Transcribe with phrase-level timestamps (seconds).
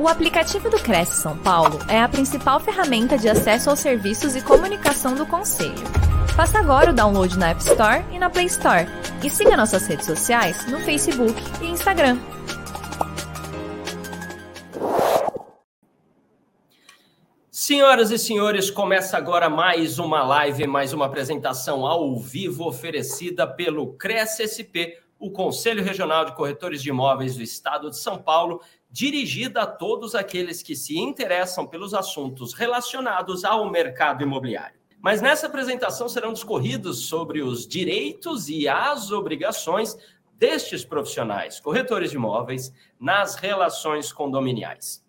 [0.00, 4.40] O aplicativo do Cresce São Paulo é a principal ferramenta de acesso aos serviços e
[4.40, 5.76] comunicação do Conselho.
[6.34, 8.86] Faça agora o download na App Store e na Play Store.
[9.22, 12.18] E siga nossas redes sociais no Facebook e Instagram.
[17.50, 23.92] Senhoras e senhores, começa agora mais uma live, mais uma apresentação ao vivo oferecida pelo
[23.98, 29.62] Cresce SP, o Conselho Regional de Corretores de Imóveis do Estado de São Paulo, dirigida
[29.62, 34.78] a todos aqueles que se interessam pelos assuntos relacionados ao mercado imobiliário.
[35.00, 39.96] Mas nessa apresentação serão discorridos sobre os direitos e as obrigações
[40.34, 45.02] destes profissionais, corretores de imóveis, nas relações condominiais.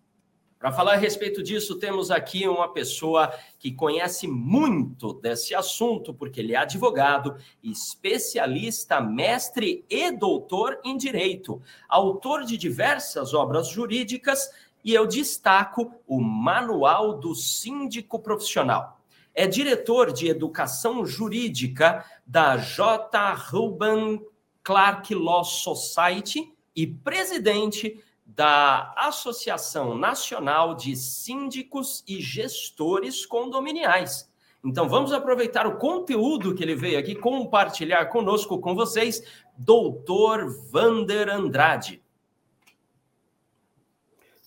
[0.62, 6.38] Para falar a respeito disso, temos aqui uma pessoa que conhece muito desse assunto, porque
[6.38, 14.52] ele é advogado, especialista, mestre e doutor em direito, autor de diversas obras jurídicas,
[14.84, 19.00] e eu destaco o Manual do Síndico Profissional.
[19.34, 23.34] É diretor de educação jurídica da J.
[23.34, 24.24] Ruben
[24.62, 28.00] Clark Law Society e presidente
[28.34, 34.30] da Associação Nacional de Síndicos e Gestores Condominiais.
[34.64, 39.22] Então vamos aproveitar o conteúdo que ele veio aqui compartilhar conosco com vocês,
[39.56, 42.00] doutor Vander Andrade.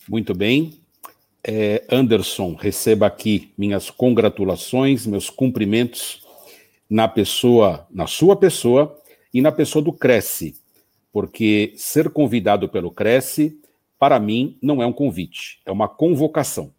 [0.08, 0.80] Muito bem.
[1.44, 6.25] É, Anderson, receba aqui minhas congratulações, meus cumprimentos
[6.89, 8.99] na pessoa, na sua pessoa
[9.33, 10.55] e na pessoa do Cresce,
[11.11, 13.59] porque ser convidado pelo Cresce
[14.00, 16.72] para mim, não é um convite, é uma convocação.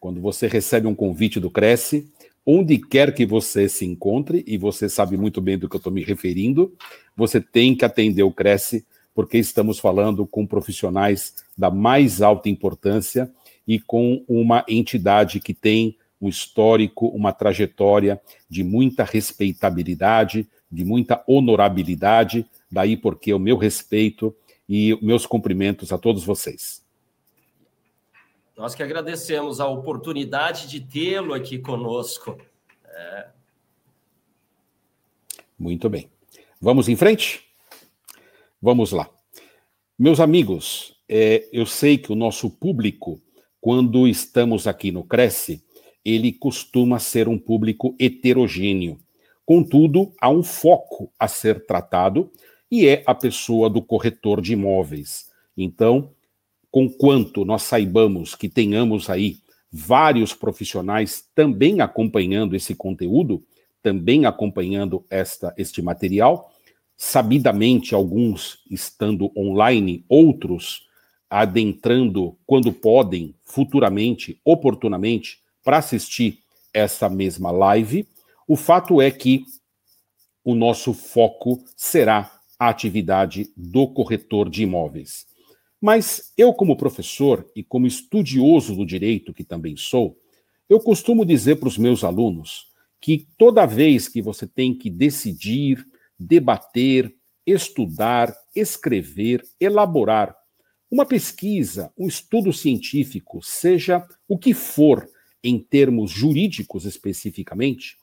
[0.00, 2.10] Quando você recebe um convite do Cresce,
[2.44, 5.92] onde quer que você se encontre, e você sabe muito bem do que eu estou
[5.92, 6.74] me referindo,
[7.16, 13.30] você tem que atender o Cresce, porque estamos falando com profissionais da mais alta importância
[13.66, 21.22] e com uma entidade que tem um histórico, uma trajetória de muita respeitabilidade, de muita
[21.26, 24.34] honorabilidade, daí porque o meu respeito
[24.68, 26.84] e meus cumprimentos a todos vocês.
[28.56, 32.38] Nós que agradecemos a oportunidade de tê-lo aqui conosco.
[32.86, 33.28] É...
[35.58, 36.08] Muito bem.
[36.60, 37.44] Vamos em frente?
[38.62, 39.10] Vamos lá.
[39.98, 43.20] Meus amigos, é, eu sei que o nosso público,
[43.60, 45.64] quando estamos aqui no Cresce,
[46.04, 48.98] ele costuma ser um público heterogêneo.
[49.44, 52.30] Contudo, há um foco a ser tratado
[52.70, 55.30] e é a pessoa do corretor de imóveis.
[55.56, 56.10] Então,
[56.70, 59.38] conquanto nós saibamos que tenhamos aí
[59.70, 63.42] vários profissionais também acompanhando esse conteúdo,
[63.82, 66.52] também acompanhando esta, este material,
[66.96, 70.88] sabidamente alguns estando online, outros
[71.28, 76.38] adentrando quando podem, futuramente, oportunamente, para assistir
[76.72, 78.06] essa mesma live.
[78.46, 79.44] O fato é que
[80.44, 82.30] o nosso foco será
[82.64, 85.26] a atividade do corretor de imóveis.
[85.80, 90.18] Mas eu, como professor e como estudioso do direito que também sou,
[90.68, 95.86] eu costumo dizer para os meus alunos que toda vez que você tem que decidir,
[96.18, 97.14] debater,
[97.46, 100.34] estudar, escrever, elaborar
[100.90, 105.06] uma pesquisa, um estudo científico, seja o que for
[105.42, 107.98] em termos jurídicos especificamente,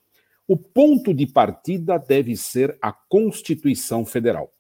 [0.52, 4.54] o ponto de partida deve ser a Constituição Federal.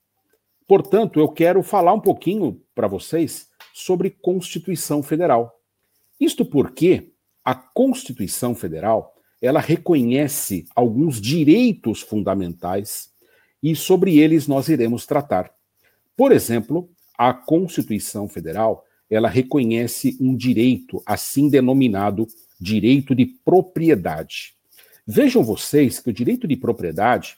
[0.65, 5.53] Portanto, eu quero falar um pouquinho para vocês sobre Constituição Federal.
[6.17, 7.11] Isto porque
[7.43, 13.09] a Constituição Federal, ela reconhece alguns direitos fundamentais
[13.61, 15.53] e sobre eles nós iremos tratar.
[16.15, 22.29] Por exemplo, a Constituição Federal, ela reconhece um direito assim denominado
[22.61, 24.55] direito de propriedade.
[25.05, 27.37] Vejam vocês que o direito de propriedade,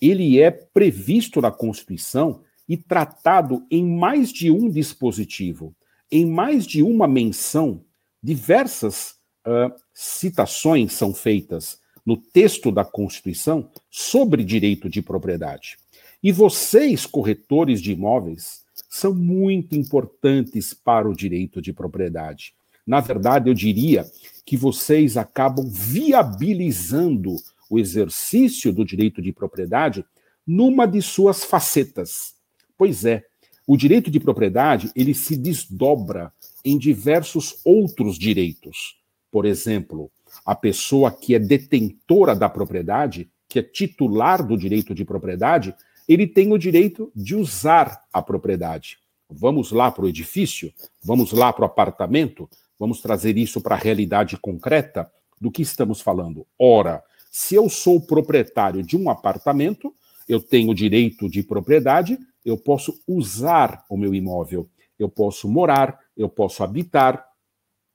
[0.00, 5.74] ele é previsto na Constituição e tratado em mais de um dispositivo,
[6.10, 7.84] em mais de uma menção,
[8.22, 9.16] diversas
[9.46, 15.78] uh, citações são feitas no texto da Constituição sobre direito de propriedade.
[16.22, 22.54] E vocês, corretores de imóveis, são muito importantes para o direito de propriedade.
[22.86, 24.04] Na verdade, eu diria
[24.44, 27.36] que vocês acabam viabilizando
[27.70, 30.04] o exercício do direito de propriedade
[30.46, 32.34] numa de suas facetas.
[32.76, 33.24] Pois é,
[33.66, 36.32] o direito de propriedade, ele se desdobra
[36.64, 38.96] em diversos outros direitos.
[39.30, 40.10] Por exemplo,
[40.44, 45.74] a pessoa que é detentora da propriedade, que é titular do direito de propriedade,
[46.08, 48.98] ele tem o direito de usar a propriedade.
[49.30, 50.72] Vamos lá para o edifício?
[51.02, 52.50] Vamos lá para o apartamento?
[52.78, 55.10] Vamos trazer isso para a realidade concreta?
[55.40, 56.46] Do que estamos falando?
[56.58, 59.94] Ora, se eu sou proprietário de um apartamento,
[60.28, 66.28] eu tenho direito de propriedade, eu posso usar o meu imóvel, eu posso morar, eu
[66.28, 67.26] posso habitar,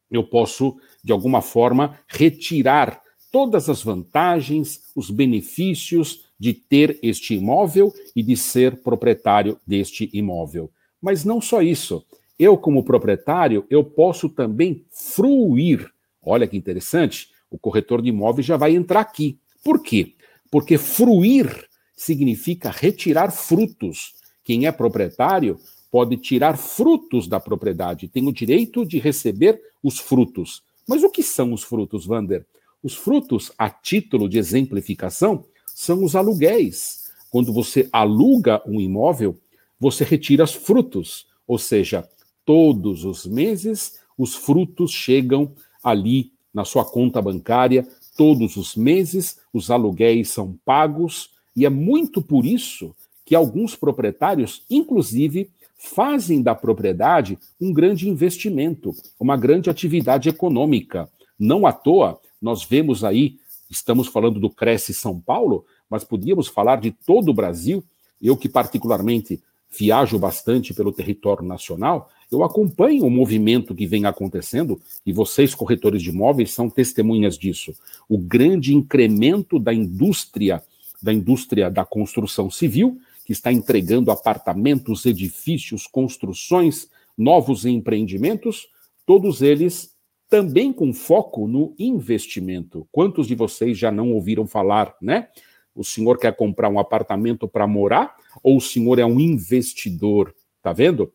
[0.10, 3.02] eu posso, de alguma forma, retirar
[3.32, 10.72] todas as vantagens, os benefícios de ter este imóvel e de ser proprietário deste imóvel.
[11.02, 12.06] Mas não só isso.
[12.40, 15.92] Eu, como proprietário, eu posso também fruir.
[16.22, 19.40] Olha que interessante, o corretor de imóveis já vai entrar aqui.
[19.64, 20.16] Por quê?
[20.52, 24.14] Porque fruir significa retirar frutos.
[24.44, 25.60] Quem é proprietário
[25.92, 30.62] pode tirar frutos da propriedade, tem o direito de receber os frutos.
[30.88, 32.46] Mas o que são os frutos, Vander?
[32.84, 37.12] Os frutos, a título de exemplificação, são os aluguéis.
[37.30, 39.38] Quando você aluga um imóvel,
[39.80, 42.08] você retira os frutos, ou seja,
[42.48, 45.52] todos os meses os frutos chegam
[45.84, 47.86] ali na sua conta bancária,
[48.16, 52.96] todos os meses os aluguéis são pagos, e é muito por isso
[53.26, 61.10] que alguns proprietários, inclusive, fazem da propriedade um grande investimento, uma grande atividade econômica.
[61.38, 63.38] Não à toa, nós vemos aí,
[63.70, 67.84] estamos falando do Cresce São Paulo, mas podíamos falar de todo o Brasil.
[68.22, 74.80] Eu que particularmente viajo bastante pelo território nacional, eu acompanho o movimento que vem acontecendo
[75.06, 77.74] e vocês, corretores de imóveis, são testemunhas disso.
[78.10, 80.62] O grande incremento da indústria,
[81.02, 88.68] da indústria da construção civil, que está entregando apartamentos, edifícios, construções, novos empreendimentos,
[89.06, 89.96] todos eles
[90.30, 92.88] também com foco no investimento.
[92.92, 95.30] Quantos de vocês já não ouviram falar, né?
[95.74, 100.36] O senhor quer comprar um apartamento para morar ou o senhor é um investidor?
[100.62, 101.14] Tá vendo?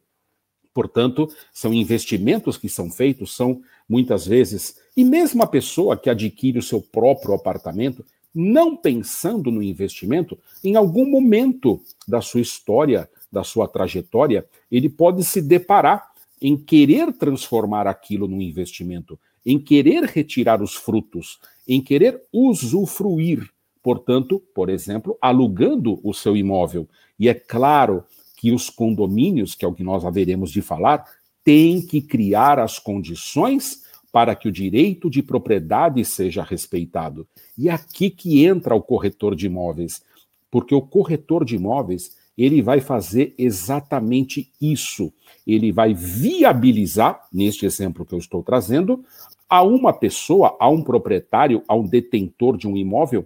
[0.75, 6.59] Portanto, são investimentos que são feitos, são muitas vezes, e mesmo a pessoa que adquire
[6.59, 8.05] o seu próprio apartamento,
[8.35, 15.23] não pensando no investimento, em algum momento da sua história, da sua trajetória, ele pode
[15.25, 16.11] se deparar
[16.41, 21.39] em querer transformar aquilo num investimento, em querer retirar os frutos,
[21.69, 23.49] em querer usufruir,
[23.83, 26.89] portanto, por exemplo, alugando o seu imóvel.
[27.19, 28.05] E é claro
[28.43, 31.05] que os condomínios, que é o que nós haveremos de falar,
[31.45, 37.25] têm que criar as condições para que o direito de propriedade seja respeitado.
[37.57, 40.03] E é aqui que entra o corretor de imóveis,
[40.51, 45.13] porque o corretor de imóveis, ele vai fazer exatamente isso.
[45.47, 49.05] Ele vai viabilizar, neste exemplo que eu estou trazendo,
[49.49, 53.25] a uma pessoa, a um proprietário, a um detentor de um imóvel,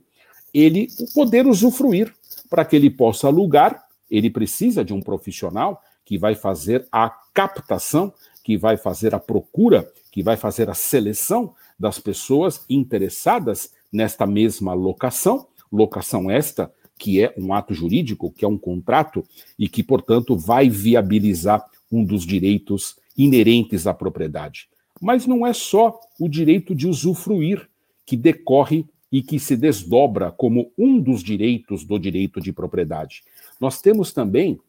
[0.52, 2.12] ele poder usufruir
[2.50, 8.12] para que ele possa alugar, ele precisa de um profissional que vai fazer a captação,
[8.44, 14.72] que vai fazer a procura que vai fazer a seleção das pessoas interessadas nesta mesma
[14.72, 19.22] locação, locação esta que é um ato jurídico, que é um contrato
[19.58, 21.62] e que, portanto, vai viabilizar
[21.92, 24.70] um dos direitos inerentes à propriedade.
[24.98, 27.68] Mas não é só o direito de usufruir
[28.06, 33.22] que decorre e que se desdobra como um dos direitos do direito de propriedade.
[33.60, 34.60] Nós temos também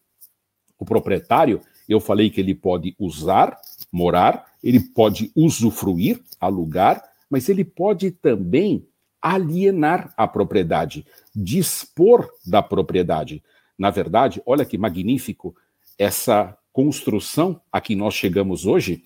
[0.78, 3.58] o proprietário, eu falei que ele pode usar,
[3.92, 8.86] morar, ele pode usufruir, alugar, mas ele pode também
[9.22, 13.44] alienar a propriedade, dispor da propriedade.
[13.78, 15.56] Na verdade, olha que magnífico
[15.98, 19.04] essa construção a que nós chegamos hoje,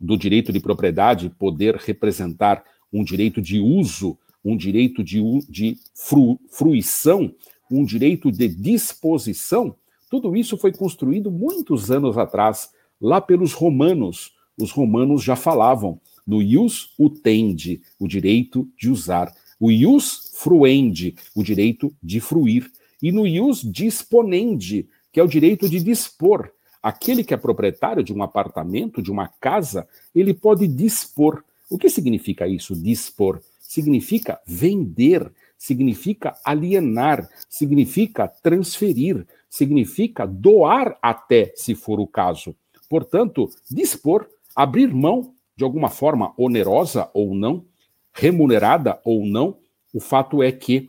[0.00, 6.38] do direito de propriedade poder representar um direito de uso, um direito de, de fru,
[6.50, 7.34] fruição,
[7.70, 9.74] um direito de disposição,
[10.10, 16.42] tudo isso foi construído muitos anos atrás, lá pelos romanos, os romanos já falavam no
[16.42, 22.70] ius utendi, o direito de usar, o ius fruendi, o direito de fruir,
[23.02, 26.50] e no ius disponendi, que é o direito de dispor.
[26.82, 31.42] Aquele que é proprietário de um apartamento, de uma casa, ele pode dispor.
[31.70, 33.40] O que significa isso, dispor?
[33.68, 42.56] Significa vender, significa alienar, significa transferir, significa doar até, se for o caso.
[42.88, 47.62] Portanto, dispor abrir mão de alguma forma onerosa ou não,
[48.10, 49.58] remunerada ou não,
[49.92, 50.88] o fato é que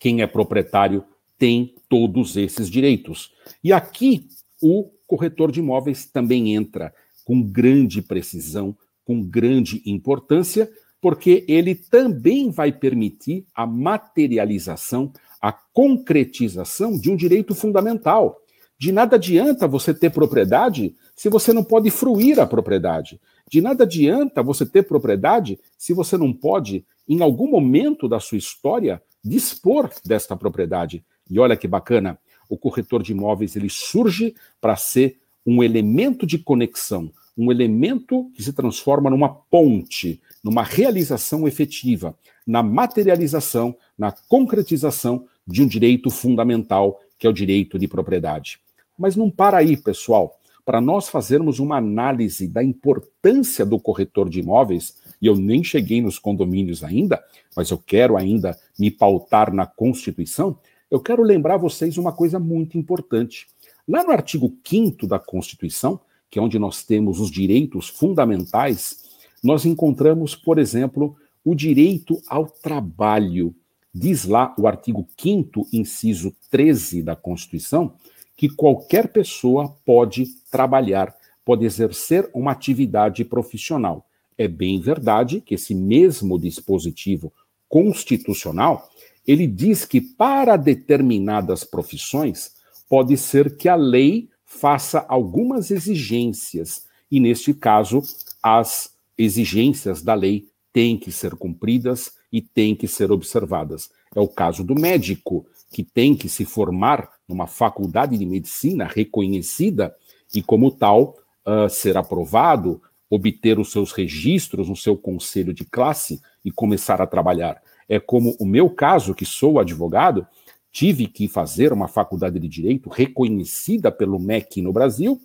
[0.00, 1.04] quem é proprietário
[1.36, 3.34] tem todos esses direitos.
[3.62, 4.28] E aqui
[4.62, 10.72] o corretor de imóveis também entra com grande precisão, com grande importância,
[11.02, 18.40] porque ele também vai permitir a materialização, a concretização de um direito fundamental,
[18.82, 23.20] De nada adianta você ter propriedade se você não pode fruir a propriedade.
[23.48, 28.38] De nada adianta você ter propriedade se você não pode, em algum momento da sua
[28.38, 31.04] história, dispor desta propriedade.
[31.30, 32.18] E olha que bacana,
[32.48, 38.42] o corretor de imóveis ele surge para ser um elemento de conexão, um elemento que
[38.42, 47.00] se transforma numa ponte, numa realização efetiva, na materialização, na concretização de um direito fundamental,
[47.18, 48.58] que é o direito de propriedade.
[48.98, 50.38] Mas não para aí, pessoal.
[50.64, 56.00] Para nós fazermos uma análise da importância do corretor de imóveis, e eu nem cheguei
[56.00, 57.22] nos condomínios ainda,
[57.56, 60.56] mas eu quero ainda me pautar na Constituição,
[60.90, 63.46] eu quero lembrar vocês uma coisa muito importante.
[63.88, 66.00] Lá no artigo 5 da Constituição,
[66.32, 69.02] que é onde nós temos os direitos fundamentais,
[69.44, 73.54] nós encontramos, por exemplo, o direito ao trabalho.
[73.94, 77.92] Diz lá o artigo 5, inciso 13 da Constituição,
[78.34, 84.06] que qualquer pessoa pode trabalhar, pode exercer uma atividade profissional.
[84.38, 87.30] É bem verdade que esse mesmo dispositivo
[87.68, 88.88] constitucional,
[89.26, 92.52] ele diz que para determinadas profissões
[92.88, 98.02] pode ser que a lei faça algumas exigências, e neste caso,
[98.42, 103.90] as exigências da lei têm que ser cumpridas e têm que ser observadas.
[104.14, 109.94] É o caso do médico, que tem que se formar numa faculdade de medicina reconhecida
[110.34, 111.16] e, como tal,
[111.46, 112.80] uh, ser aprovado,
[113.10, 117.60] obter os seus registros no seu conselho de classe e começar a trabalhar.
[117.88, 120.26] É como o meu caso, que sou advogado,
[120.72, 125.20] tive que fazer uma faculdade de direito reconhecida pelo MEC no Brasil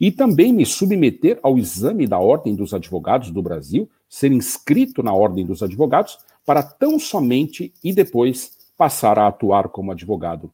[0.00, 5.12] e também me submeter ao exame da Ordem dos Advogados do Brasil, ser inscrito na
[5.12, 10.50] Ordem dos Advogados, para tão somente e depois passar a atuar como advogado.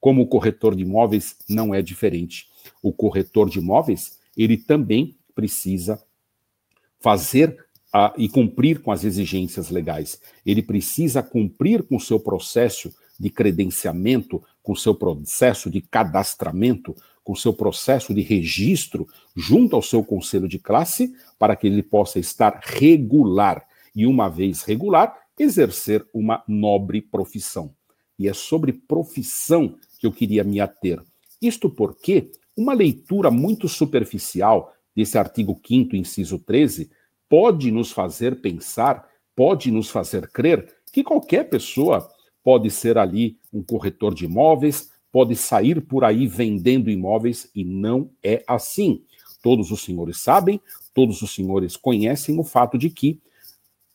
[0.00, 2.48] Como o corretor de imóveis não é diferente.
[2.82, 6.02] O corretor de imóveis, ele também precisa
[6.98, 10.20] fazer a, e cumprir com as exigências legais.
[10.44, 17.36] Ele precisa cumprir com o seu processo de credenciamento, com seu processo de cadastramento, com
[17.36, 22.58] seu processo de registro junto ao seu conselho de classe, para que ele possa estar
[22.64, 23.66] regular.
[23.94, 27.74] E uma vez regular, exercer uma nobre profissão.
[28.18, 31.02] E é sobre profissão que eu queria me ater.
[31.42, 36.90] Isto porque uma leitura muito superficial desse artigo 5 inciso 13,
[37.28, 42.08] pode nos fazer pensar, pode nos fazer crer que qualquer pessoa
[42.42, 48.10] pode ser ali um corretor de imóveis, pode sair por aí vendendo imóveis e não
[48.22, 49.02] é assim.
[49.42, 50.60] Todos os senhores sabem,
[50.94, 53.20] todos os senhores conhecem o fato de que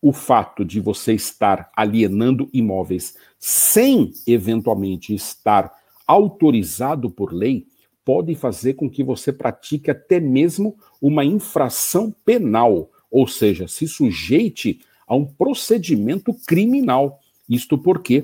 [0.02, 5.74] o fato de você estar alienando imóveis sem eventualmente estar
[6.06, 7.66] autorizado por lei
[8.04, 14.80] pode fazer com que você pratique até mesmo uma infração penal, ou seja, se sujeite
[15.08, 17.20] a um procedimento criminal.
[17.50, 18.20] Isto porque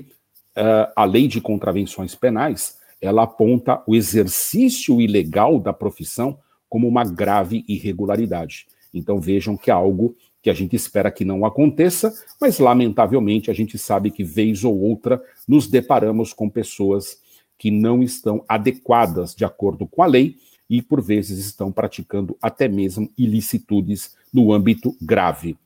[0.56, 6.38] uh, a lei de contravenções penais ela aponta o exercício ilegal da profissão
[6.68, 8.66] como uma grave irregularidade.
[8.94, 13.54] Então vejam que é algo que a gente espera que não aconteça, mas lamentavelmente a
[13.54, 17.18] gente sabe que vez ou outra nos deparamos com pessoas
[17.58, 20.36] que não estão adequadas de acordo com a lei
[20.68, 25.56] e por vezes estão praticando até mesmo ilicitudes no âmbito grave.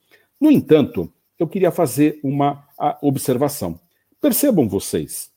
[0.41, 2.66] No entanto, eu queria fazer uma
[3.03, 3.81] observação.
[4.21, 5.31] Percebam vocês,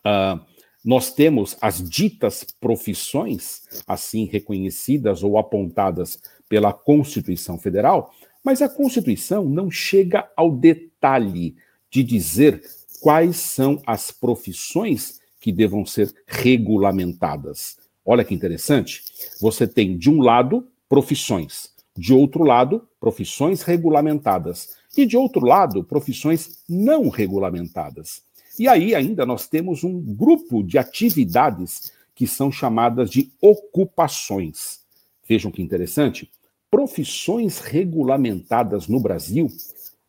[0.00, 0.40] uh,
[0.84, 8.12] nós temos as ditas profissões, assim reconhecidas ou apontadas pela Constituição Federal,
[8.44, 11.56] mas a Constituição não chega ao detalhe
[11.90, 12.62] de dizer
[13.00, 17.76] quais são as profissões que devam ser regulamentadas.
[18.04, 19.04] Olha que interessante.
[19.40, 25.84] Você tem, de um lado, profissões, de outro lado, profissões regulamentadas, e de outro lado,
[25.84, 28.22] profissões não regulamentadas.
[28.58, 34.80] E aí ainda nós temos um grupo de atividades que são chamadas de ocupações.
[35.28, 36.28] Vejam que interessante
[36.70, 39.48] profissões regulamentadas no Brasil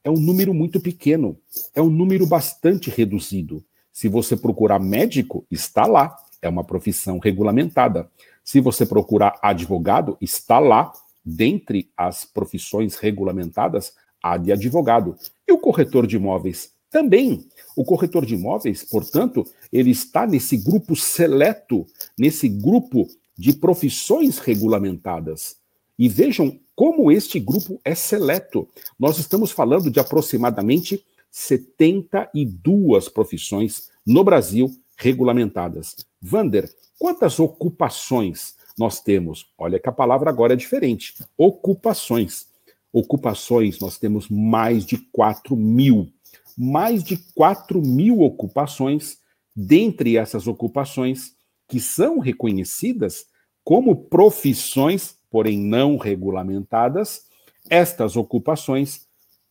[0.03, 1.37] é um número muito pequeno,
[1.73, 3.63] é um número bastante reduzido.
[3.93, 8.09] Se você procurar médico, está lá, é uma profissão regulamentada.
[8.43, 10.91] Se você procurar advogado, está lá,
[11.23, 15.15] dentre as profissões regulamentadas, a de advogado.
[15.47, 17.45] E o corretor de imóveis também.
[17.75, 21.85] O corretor de imóveis, portanto, ele está nesse grupo seleto,
[22.17, 23.07] nesse grupo
[23.37, 25.55] de profissões regulamentadas.
[25.97, 28.67] E vejam como este grupo é seleto.
[28.97, 35.95] Nós estamos falando de aproximadamente 72 profissões no Brasil regulamentadas.
[36.21, 39.47] Vander, quantas ocupações nós temos?
[39.57, 41.13] Olha que a palavra agora é diferente.
[41.37, 42.47] Ocupações.
[42.91, 46.11] Ocupações, nós temos mais de 4 mil.
[46.57, 49.17] Mais de 4 mil ocupações.
[49.55, 51.33] Dentre essas ocupações,
[51.67, 53.25] que são reconhecidas
[53.63, 57.25] como profissões, porém não regulamentadas,
[57.69, 59.01] estas ocupações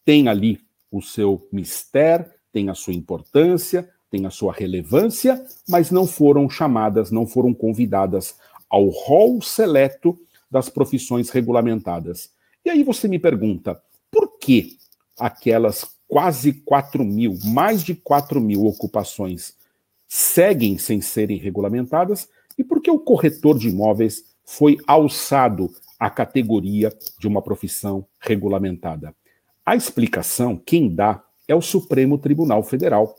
[0.04, 6.06] têm ali o seu mistério, têm a sua importância, têm a sua relevância, mas não
[6.06, 8.34] foram chamadas, não foram convidadas
[8.68, 10.18] ao rol seleto
[10.50, 12.30] das profissões regulamentadas.
[12.64, 14.76] E aí você me pergunta, por que
[15.18, 19.54] aquelas quase 4 mil, mais de 4 mil ocupações
[20.08, 26.90] seguem sem serem regulamentadas e por que o corretor de imóveis foi alçado à categoria
[27.18, 29.14] de uma profissão regulamentada?
[29.64, 33.14] A explicação, quem dá, é o Supremo Tribunal Federal.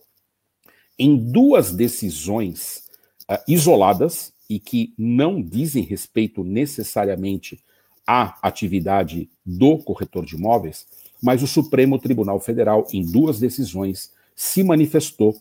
[0.98, 2.84] Em duas decisões
[3.29, 7.63] uh, isoladas e que não dizem respeito necessariamente
[8.09, 10.87] à atividade do corretor de imóveis,
[11.21, 15.37] mas o Supremo Tribunal Federal, em duas decisões, se manifestou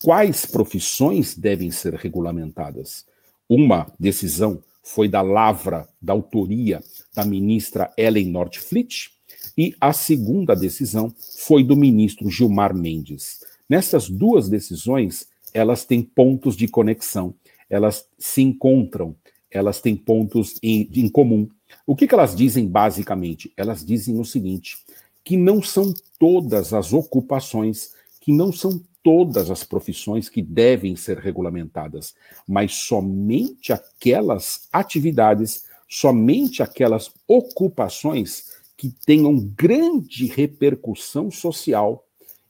[0.00, 3.04] quais profissões devem ser regulamentadas.
[3.48, 6.80] Uma decisão foi da lavra, da autoria
[7.12, 9.10] da ministra Ellen Nordflit,
[9.58, 13.40] e a segunda decisão foi do ministro Gilmar Mendes.
[13.68, 17.34] Nessas duas decisões, elas têm pontos de conexão,
[17.68, 19.16] elas se encontram,
[19.50, 21.48] elas têm pontos em, em comum.
[21.86, 23.52] O que, que elas dizem basicamente?
[23.56, 24.78] Elas dizem o seguinte:
[25.24, 31.18] que não são todas as ocupações, que não são todas as profissões que devem ser
[31.18, 32.14] regulamentadas,
[32.46, 42.06] mas somente aquelas atividades, somente aquelas ocupações que tenham grande repercussão social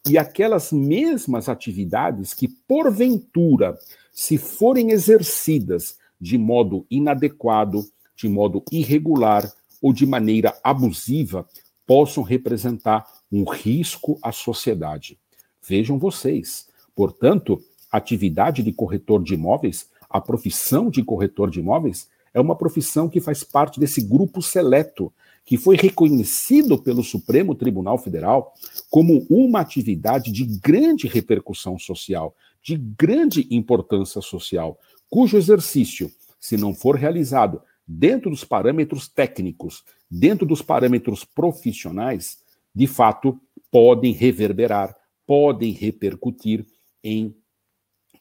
[0.08, 3.78] e aquelas mesmas atividades que, porventura,
[4.12, 7.84] se forem exercidas de modo inadequado,
[8.20, 9.50] de modo irregular
[9.80, 11.46] ou de maneira abusiva,
[11.86, 15.18] possam representar um risco à sociedade.
[15.66, 16.68] Vejam vocês.
[16.94, 22.54] Portanto, a atividade de corretor de imóveis, a profissão de corretor de imóveis, é uma
[22.54, 25.12] profissão que faz parte desse grupo seleto,
[25.44, 28.52] que foi reconhecido pelo Supremo Tribunal Federal
[28.88, 34.78] como uma atividade de grande repercussão social, de grande importância social,
[35.08, 37.60] cujo exercício, se não for realizado
[37.92, 42.38] dentro dos parâmetros técnicos, dentro dos parâmetros profissionais,
[42.74, 44.94] de fato, podem reverberar
[45.30, 46.66] podem repercutir
[47.04, 47.32] em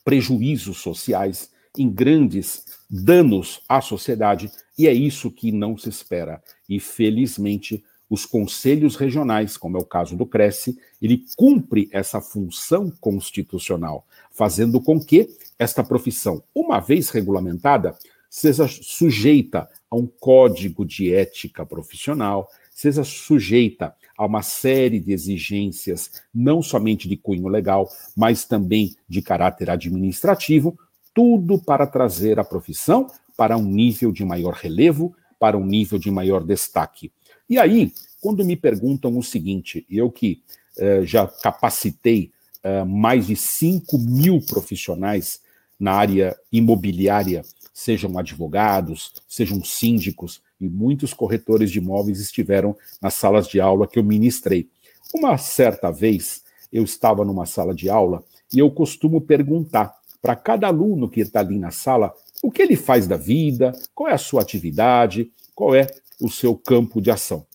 [0.05, 6.39] prejuízos sociais, em grandes danos à sociedade, e é isso que não se espera.
[6.69, 12.91] E felizmente, os conselhos regionais, como é o caso do Cresce, ele cumpre essa função
[13.01, 17.97] constitucional, fazendo com que esta profissão, uma vez regulamentada,
[18.29, 26.21] seja sujeita a um código de ética profissional, seja sujeita a uma série de exigências,
[26.33, 30.77] não somente de cunho legal, mas também de caráter administrativo,
[31.13, 36.11] tudo para trazer a profissão para um nível de maior relevo, para um nível de
[36.11, 37.11] maior destaque.
[37.49, 40.43] E aí, quando me perguntam o seguinte, eu que
[40.77, 45.41] eh, já capacitei eh, mais de 5 mil profissionais
[45.79, 47.43] na área imobiliária,
[47.79, 53.97] sejam advogados, sejam síndicos, e muitos corretores de imóveis estiveram nas salas de aula que
[53.97, 54.67] eu ministrei.
[55.15, 58.21] Uma certa vez, eu estava numa sala de aula
[58.53, 62.13] e eu costumo perguntar para cada aluno que está ali na sala
[62.43, 65.87] o que ele faz da vida, qual é a sua atividade, qual é
[66.21, 67.45] o seu campo de ação.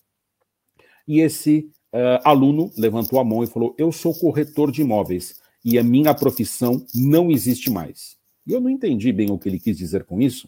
[1.07, 5.77] E esse uh, aluno levantou a mão e falou: Eu sou corretor de imóveis e
[5.77, 8.14] a minha profissão não existe mais.
[8.45, 10.47] E eu não entendi bem o que ele quis dizer com isso,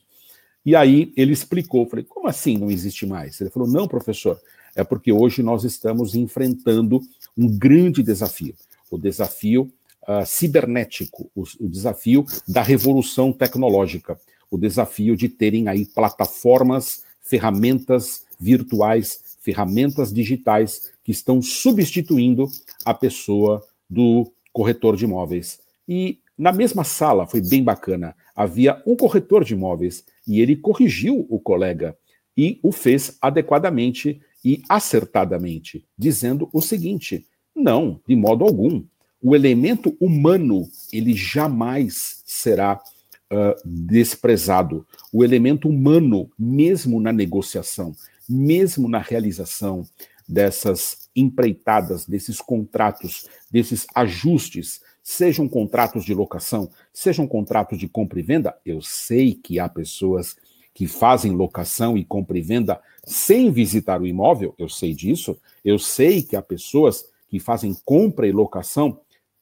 [0.65, 3.39] e aí ele explicou, falei, como assim não existe mais?
[3.39, 4.39] Ele falou, não, professor,
[4.75, 7.01] é porque hoje nós estamos enfrentando
[7.37, 8.53] um grande desafio,
[8.91, 9.71] o desafio
[10.03, 14.19] uh, cibernético, o, o desafio da revolução tecnológica,
[14.51, 22.51] o desafio de terem aí plataformas, ferramentas virtuais, ferramentas digitais que estão substituindo
[22.83, 25.59] a pessoa do corretor de imóveis.
[25.87, 31.25] E na mesma sala, foi bem bacana, havia um corretor de imóveis e ele corrigiu
[31.29, 31.97] o colega
[32.37, 38.83] e o fez adequadamente e acertadamente, dizendo o seguinte: não, de modo algum.
[39.19, 42.79] O elemento humano ele jamais será
[43.33, 44.85] uh, desprezado.
[45.11, 47.95] O elemento humano, mesmo na negociação,
[48.29, 49.83] mesmo na realização
[50.27, 58.21] dessas empreitadas, desses contratos, desses ajustes, sejam contratos de locação, sejam contratos de compra e
[58.21, 58.53] venda.
[58.65, 60.35] Eu sei que há pessoas
[60.73, 65.37] que fazem locação e compra e venda sem visitar o imóvel, eu sei disso.
[65.63, 68.99] Eu sei que há pessoas que fazem compra e locação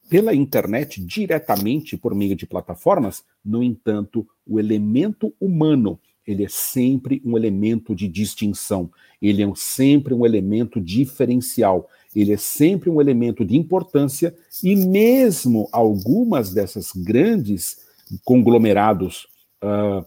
[0.07, 3.23] pela internet diretamente por meio de plataformas.
[3.43, 8.89] No entanto, o elemento humano ele é sempre um elemento de distinção,
[9.21, 15.67] ele é sempre um elemento diferencial, ele é sempre um elemento de importância, e mesmo
[15.71, 17.79] algumas dessas grandes
[18.23, 19.27] conglomerados
[19.63, 20.05] uh,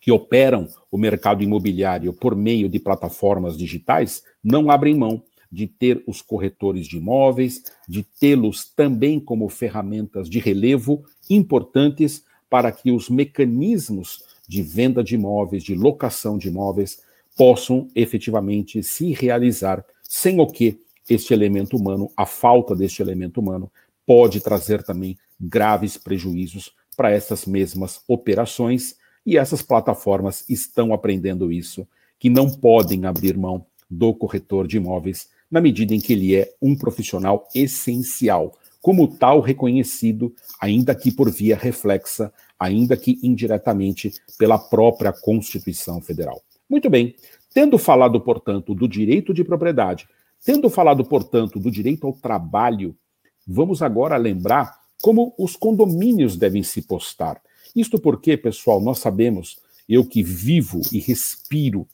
[0.00, 6.02] que operam o mercado imobiliário por meio de plataformas digitais não abrem mão de ter
[6.06, 13.10] os corretores de imóveis, de tê-los também como ferramentas de relevo importantes para que os
[13.10, 17.00] mecanismos de venda de imóveis, de locação de imóveis,
[17.40, 23.72] possam efetivamente se realizar, sem o que este elemento humano, a falta deste elemento humano,
[24.04, 31.88] pode trazer também graves prejuízos para essas mesmas operações, e essas plataformas estão aprendendo isso,
[32.18, 36.52] que não podem abrir mão do corretor de imóveis na medida em que ele é
[36.60, 44.58] um profissional essencial, como tal reconhecido, ainda que por via reflexa ainda que indiretamente pela
[44.58, 46.42] própria Constituição Federal.
[46.70, 47.16] Muito bem,
[47.52, 50.08] tendo falado, portanto, do direito de propriedade,
[50.44, 52.96] tendo falado, portanto, do direito ao trabalho,
[53.44, 57.42] vamos agora lembrar como os condomínios devem se postar.
[57.74, 61.88] Isto porque, pessoal, nós sabemos, eu que vivo e respiro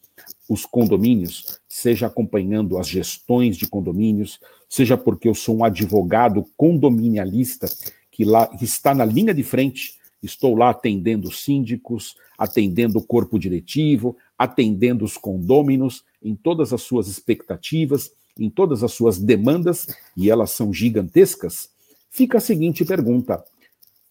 [0.46, 7.66] os condomínios, seja acompanhando as gestões de condomínios, seja porque eu sou um advogado condominialista
[8.10, 13.38] que lá que está na linha de frente Estou lá atendendo síndicos, atendendo o corpo
[13.38, 20.30] diretivo, atendendo os condôminos em todas as suas expectativas, em todas as suas demandas, e
[20.30, 21.70] elas são gigantescas.
[22.10, 23.44] Fica a seguinte pergunta: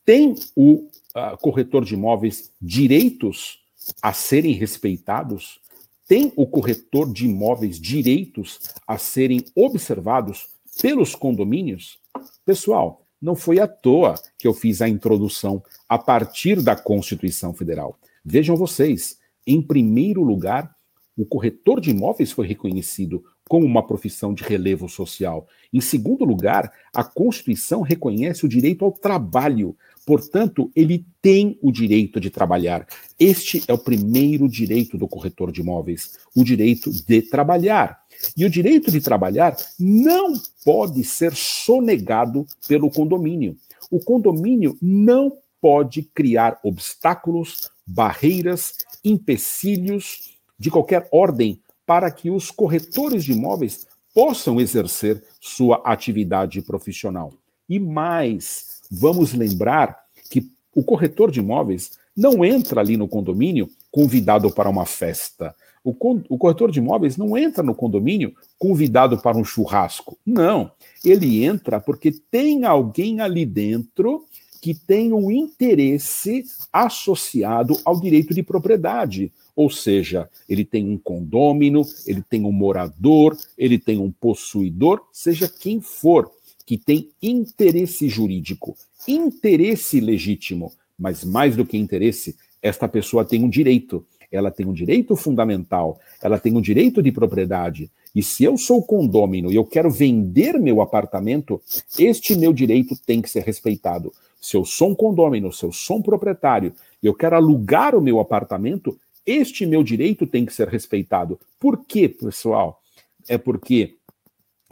[0.03, 3.59] tem o uh, corretor de imóveis direitos
[4.01, 5.59] a serem respeitados?
[6.07, 11.97] Tem o corretor de imóveis direitos a serem observados pelos condomínios?
[12.45, 17.97] Pessoal, não foi à toa que eu fiz a introdução a partir da Constituição Federal.
[18.23, 20.75] Vejam vocês, em primeiro lugar,
[21.17, 25.47] o corretor de imóveis foi reconhecido como uma profissão de relevo social.
[25.73, 29.75] Em segundo lugar, a Constituição reconhece o direito ao trabalho.
[30.05, 32.85] Portanto, ele tem o direito de trabalhar.
[33.19, 38.04] Este é o primeiro direito do corretor de imóveis, o direito de trabalhar.
[38.35, 43.55] E o direito de trabalhar não pode ser sonegado pelo condomínio.
[43.91, 48.73] O condomínio não pode criar obstáculos, barreiras,
[49.03, 57.33] empecilhos de qualquer ordem para que os corretores de imóveis possam exercer sua atividade profissional.
[57.67, 64.49] E mais, vamos lembrar que o corretor de imóveis não entra ali no condomínio convidado
[64.51, 65.55] para uma festa.
[65.85, 65.95] O,
[66.29, 70.17] o corretor de imóveis não entra no condomínio convidado para um churrasco.
[70.25, 70.71] Não.
[71.03, 74.25] Ele entra porque tem alguém ali dentro
[74.59, 76.43] que tem um interesse
[76.73, 79.31] associado ao direito de propriedade.
[79.55, 85.47] Ou seja, ele tem um condômino, ele tem um morador, ele tem um possuidor, seja
[85.47, 86.31] quem for,
[86.65, 88.75] que tem interesse jurídico,
[89.07, 94.73] interesse legítimo, mas mais do que interesse, esta pessoa tem um direito ela tem um
[94.73, 97.89] direito fundamental, ela tem um direito de propriedade.
[98.13, 101.61] E se eu sou condômino e eu quero vender meu apartamento,
[101.99, 104.13] este meu direito tem que ser respeitado.
[104.39, 108.01] Se eu sou um condômino, se eu sou um proprietário e eu quero alugar o
[108.01, 111.39] meu apartamento, este meu direito tem que ser respeitado.
[111.59, 112.79] Por quê, pessoal?
[113.27, 113.95] É porque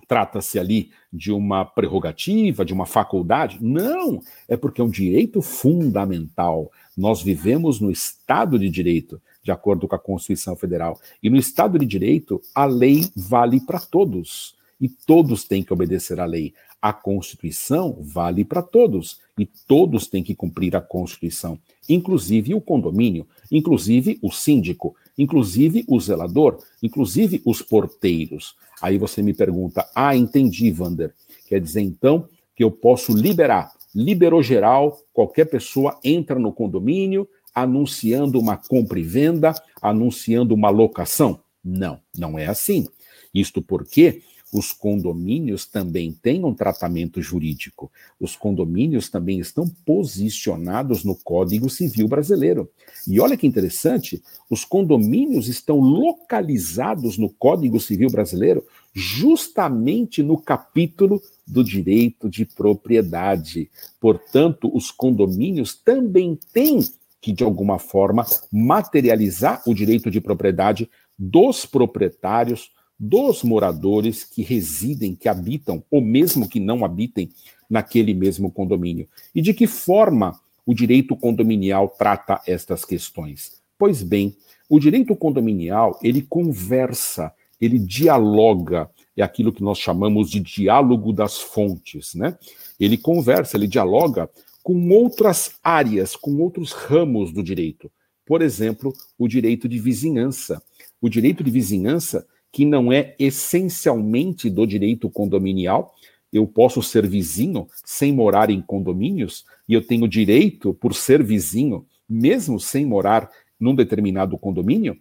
[0.07, 3.57] trata-se ali de uma prerrogativa, de uma faculdade?
[3.59, 6.71] Não, é porque é um direito fundamental.
[6.95, 10.99] Nós vivemos no Estado de Direito de acordo com a Constituição Federal.
[11.21, 14.55] E no Estado de Direito, a lei vale para todos.
[14.79, 16.53] E todos têm que obedecer à lei.
[16.81, 19.19] A Constituição vale para todos.
[19.37, 21.59] E todos têm que cumprir a Constituição.
[21.89, 28.55] Inclusive o condomínio, inclusive o síndico, inclusive o zelador, inclusive os porteiros.
[28.81, 31.13] Aí você me pergunta: ah, entendi, Vander.
[31.47, 33.71] Quer dizer então que eu posso liberar.
[33.93, 41.39] Liberou geral, qualquer pessoa entra no condomínio, anunciando uma compra e venda, anunciando uma locação.
[41.63, 42.87] Não, não é assim.
[43.33, 44.21] Isto porque
[44.53, 47.91] os condomínios também têm um tratamento jurídico.
[48.19, 52.69] Os condomínios também estão posicionados no Código Civil Brasileiro.
[53.07, 58.63] E olha que interessante, os condomínios estão localizados no Código Civil Brasileiro
[58.93, 63.71] justamente no capítulo do direito de propriedade.
[63.99, 66.79] Portanto, os condomínios também têm
[67.23, 75.15] que, de alguma forma, materializar o direito de propriedade dos proprietários, dos moradores que residem,
[75.15, 77.29] que habitam, ou mesmo que não habitem
[77.69, 79.07] naquele mesmo condomínio.
[79.33, 83.61] E de que forma o direito condominial trata estas questões?
[83.77, 84.35] Pois bem,
[84.69, 91.39] o direito condominial, ele conversa, ele dialoga, é aquilo que nós chamamos de diálogo das
[91.39, 92.37] fontes, né?
[92.77, 94.29] Ele conversa, ele dialoga
[94.63, 97.91] com outras áreas, com outros ramos do direito.
[98.25, 100.63] Por exemplo, o direito de vizinhança.
[101.01, 105.93] O direito de vizinhança, que não é essencialmente do direito condominial,
[106.31, 111.85] eu posso ser vizinho sem morar em condomínios, e eu tenho direito, por ser vizinho,
[112.09, 114.97] mesmo sem morar num determinado condomínio,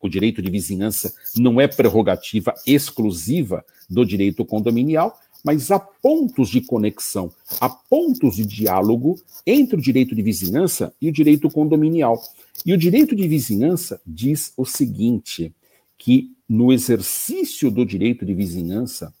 [0.00, 6.62] o direito de vizinhança não é prerrogativa exclusiva do direito condominial, mas há pontos de
[6.62, 7.30] conexão,
[7.60, 12.20] há pontos de diálogo entre o direito de vizinhança e o direito condominial.
[12.64, 15.54] E o direito de vizinhança diz o seguinte:
[15.98, 19.12] que no exercício do direito de vizinhança,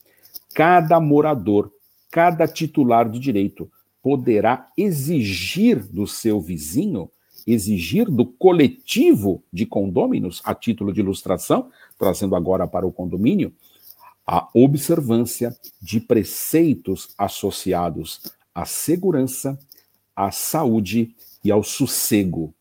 [0.54, 1.70] cada morador,
[2.10, 3.70] cada titular de direito
[4.02, 7.10] poderá exigir do seu vizinho
[7.46, 13.52] exigir do coletivo de condôminos, a título de ilustração, trazendo agora para o condomínio,
[14.26, 18.20] a observância de preceitos associados
[18.54, 19.58] à segurança,
[20.14, 22.54] à saúde e ao sossego.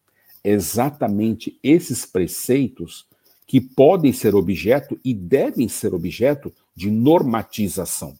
[0.43, 3.05] Exatamente esses preceitos
[3.47, 8.17] que podem ser objeto e devem ser objeto de normatização.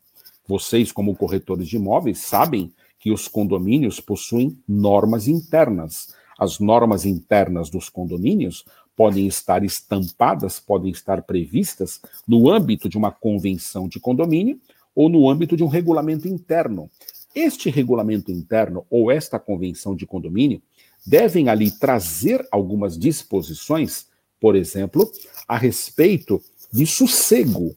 [0.47, 7.69] Vocês, como corretores de imóveis, sabem que os condomínios possuem normas internas as normas internas
[7.69, 14.59] dos condomínios podem estar estampadas, podem estar previstas no âmbito de uma convenção de condomínio
[14.95, 16.89] ou no âmbito de um regulamento interno.
[17.33, 20.61] Este regulamento interno ou esta convenção de condomínio
[21.05, 24.07] devem ali trazer algumas disposições,
[24.39, 25.11] por exemplo,
[25.47, 27.75] a respeito de sossego.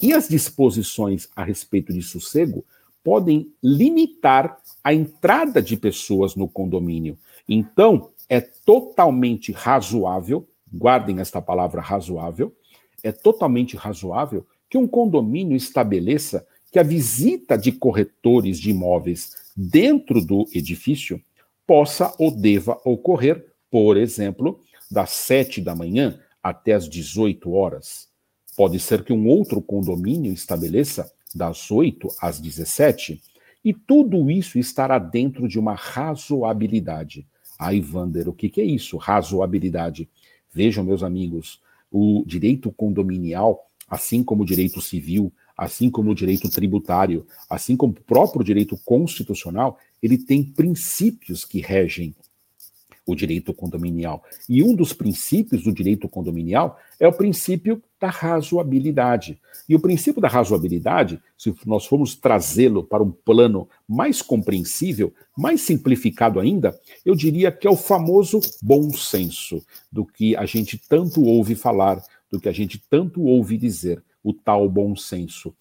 [0.00, 2.64] E as disposições a respeito de sossego
[3.04, 7.18] podem limitar a entrada de pessoas no condomínio.
[7.48, 12.54] Então, é totalmente razoável, guardem esta palavra razoável,
[13.02, 20.20] é totalmente razoável que um condomínio estabeleça que a visita de corretores de imóveis dentro
[20.24, 21.22] do edifício
[21.66, 24.60] possa ou deva ocorrer, por exemplo,
[24.90, 28.08] das 7 da manhã até as 18 horas.
[28.56, 33.20] Pode ser que um outro condomínio estabeleça das 8 às 17,
[33.64, 37.26] e tudo isso estará dentro de uma razoabilidade.
[37.58, 38.96] Ai, Vander, o que, que é isso?
[38.96, 40.08] Razoabilidade.
[40.52, 46.50] Vejam, meus amigos, o direito condominial, assim como o direito civil, assim como o direito
[46.50, 52.14] tributário, assim como o próprio direito constitucional, ele tem princípios que regem
[53.06, 54.22] o direito condominial.
[54.48, 59.40] E um dos princípios do direito condominial é o princípio da razoabilidade.
[59.68, 65.62] E o princípio da razoabilidade, se nós formos trazê-lo para um plano mais compreensível, mais
[65.62, 71.22] simplificado ainda, eu diria que é o famoso bom senso, do que a gente tanto
[71.22, 75.54] ouve falar, do que a gente tanto ouve dizer, o tal bom senso.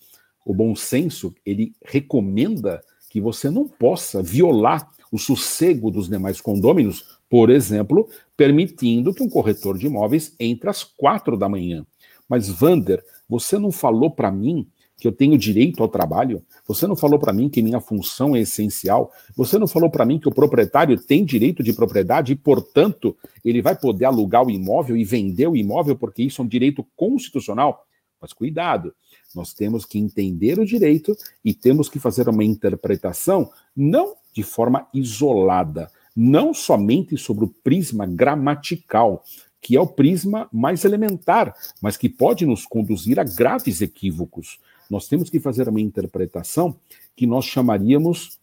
[0.45, 7.15] O bom senso, ele recomenda que você não possa violar o sossego dos demais condôminos
[7.29, 11.85] por exemplo, permitindo que um corretor de imóveis entre às quatro da manhã.
[12.27, 16.43] Mas, Vander, você não falou para mim que eu tenho direito ao trabalho?
[16.67, 19.11] Você não falou para mim que minha função é essencial?
[19.35, 23.61] Você não falou para mim que o proprietário tem direito de propriedade e, portanto, ele
[23.61, 27.85] vai poder alugar o imóvel e vender o imóvel porque isso é um direito constitucional?
[28.21, 28.93] Mas cuidado,
[29.35, 34.87] nós temos que entender o direito e temos que fazer uma interpretação não de forma
[34.93, 39.23] isolada, não somente sobre o prisma gramatical,
[39.65, 44.59] que é o prisma mais elementar, mas que pode nos conduzir a graves equívocos.
[44.87, 46.75] Nós temos que fazer uma interpretação
[47.15, 48.37] que nós chamaríamos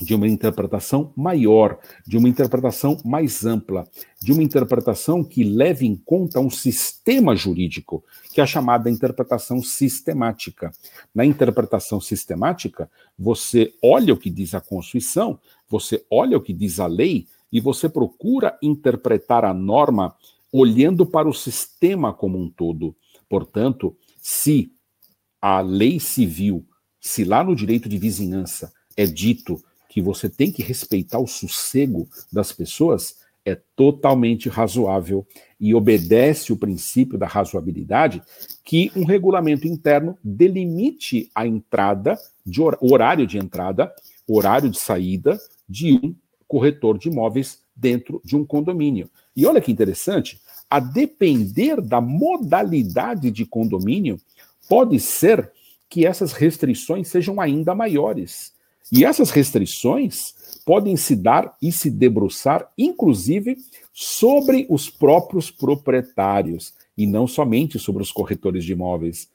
[0.00, 3.86] de uma interpretação maior, de uma interpretação mais ampla,
[4.20, 8.02] de uma interpretação que leve em conta um sistema jurídico,
[8.32, 10.72] que é a chamada interpretação sistemática.
[11.14, 16.80] Na interpretação sistemática, você olha o que diz a Constituição, você olha o que diz
[16.80, 20.16] a lei e você procura interpretar a norma
[20.52, 22.94] olhando para o sistema como um todo.
[23.28, 24.70] Portanto, se
[25.40, 26.64] a lei civil,
[27.00, 32.08] se lá no direito de vizinhança é dito que você tem que respeitar o sossego
[32.30, 35.26] das pessoas, é totalmente razoável
[35.58, 38.22] e obedece o princípio da razoabilidade
[38.64, 43.92] que um regulamento interno delimite a entrada, de hor horário de entrada,
[44.28, 46.14] horário de saída de um
[46.46, 49.10] corretor de imóveis dentro de um condomínio.
[49.34, 54.18] E olha que interessante, a depender da modalidade de condomínio,
[54.68, 55.50] pode ser
[55.88, 58.52] que essas restrições sejam ainda maiores.
[58.90, 63.56] E essas restrições podem se dar e se debruçar, inclusive,
[63.92, 69.28] sobre os próprios proprietários, e não somente sobre os corretores de imóveis.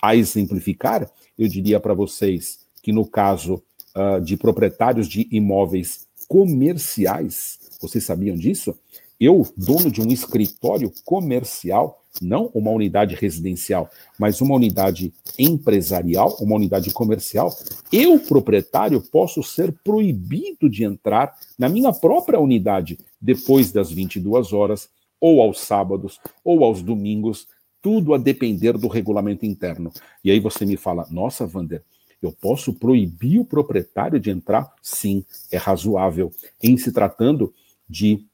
[0.00, 3.62] A exemplificar, eu diria para vocês que no caso
[3.96, 8.74] uh, de proprietários de imóveis comerciais, vocês sabiam disso?
[9.20, 16.56] Eu, dono de um escritório comercial, não uma unidade residencial, mas uma unidade empresarial, uma
[16.56, 17.54] unidade comercial,
[17.92, 24.88] eu, proprietário, posso ser proibido de entrar na minha própria unidade depois das 22 horas,
[25.20, 27.46] ou aos sábados, ou aos domingos,
[27.82, 29.92] tudo a depender do regulamento interno.
[30.24, 31.82] E aí você me fala, nossa, Vander,
[32.22, 34.72] eu posso proibir o proprietário de entrar?
[34.80, 36.30] Sim, é razoável.
[36.62, 37.52] Em se tratando
[37.88, 38.24] de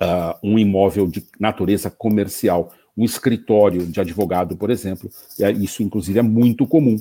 [0.00, 6.18] uh, um imóvel de natureza comercial, um escritório de advogado, por exemplo, é, isso inclusive
[6.18, 6.96] é muito comum.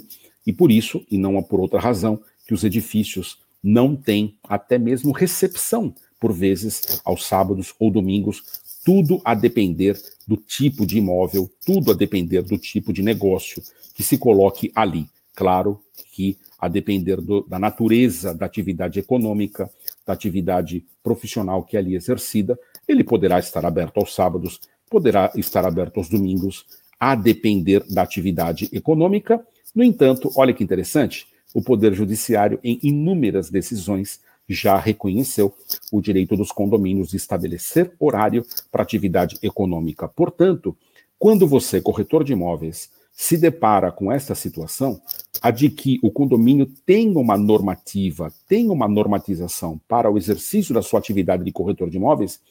[0.45, 5.12] E por isso, e não por outra razão, que os edifícios não têm até mesmo
[5.12, 8.43] recepção, por vezes, aos sábados ou domingos,
[8.84, 14.04] tudo a depender do tipo de imóvel, tudo a depender do tipo de negócio que
[14.04, 15.08] se coloque ali.
[15.36, 19.69] Claro que a depender do, da natureza da atividade econômica,
[20.06, 25.65] da atividade profissional que é ali exercida, ele poderá estar aberto aos sábados, poderá estar
[25.65, 26.65] aberto aos domingos,
[27.00, 29.46] a depender da atividade econômica.
[29.76, 35.54] No entanto, olha que interessante, o Poder Judiciário, em inúmeras decisões, já reconheceu
[35.91, 40.08] o direito dos condomínios de estabelecer horário para atividade econômica.
[40.08, 40.76] Portanto,
[41.17, 44.99] quando você, corretor de imóveis, se depara com essa situação,
[45.41, 50.82] a de que o condomínio tem uma normativa, tem uma normatização para o exercício da
[50.82, 52.41] sua atividade de corretor de imóveis,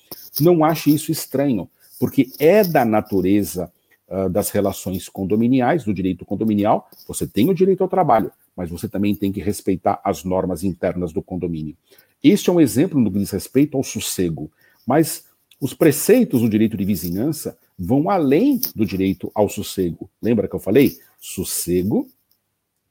[0.40, 3.72] não ache isso estranho, porque é da natureza
[4.08, 8.88] uh, das relações condominiais, do direito condominial, você tem o direito ao trabalho, mas você
[8.88, 11.76] também tem que respeitar as normas internas do condomínio.
[12.22, 14.50] Este é um exemplo no que diz respeito ao sossego,
[14.86, 15.24] mas
[15.62, 20.10] os preceitos do direito de vizinhança vão além do direito ao sossego.
[20.20, 20.98] Lembra que eu falei?
[21.20, 22.10] Sossego,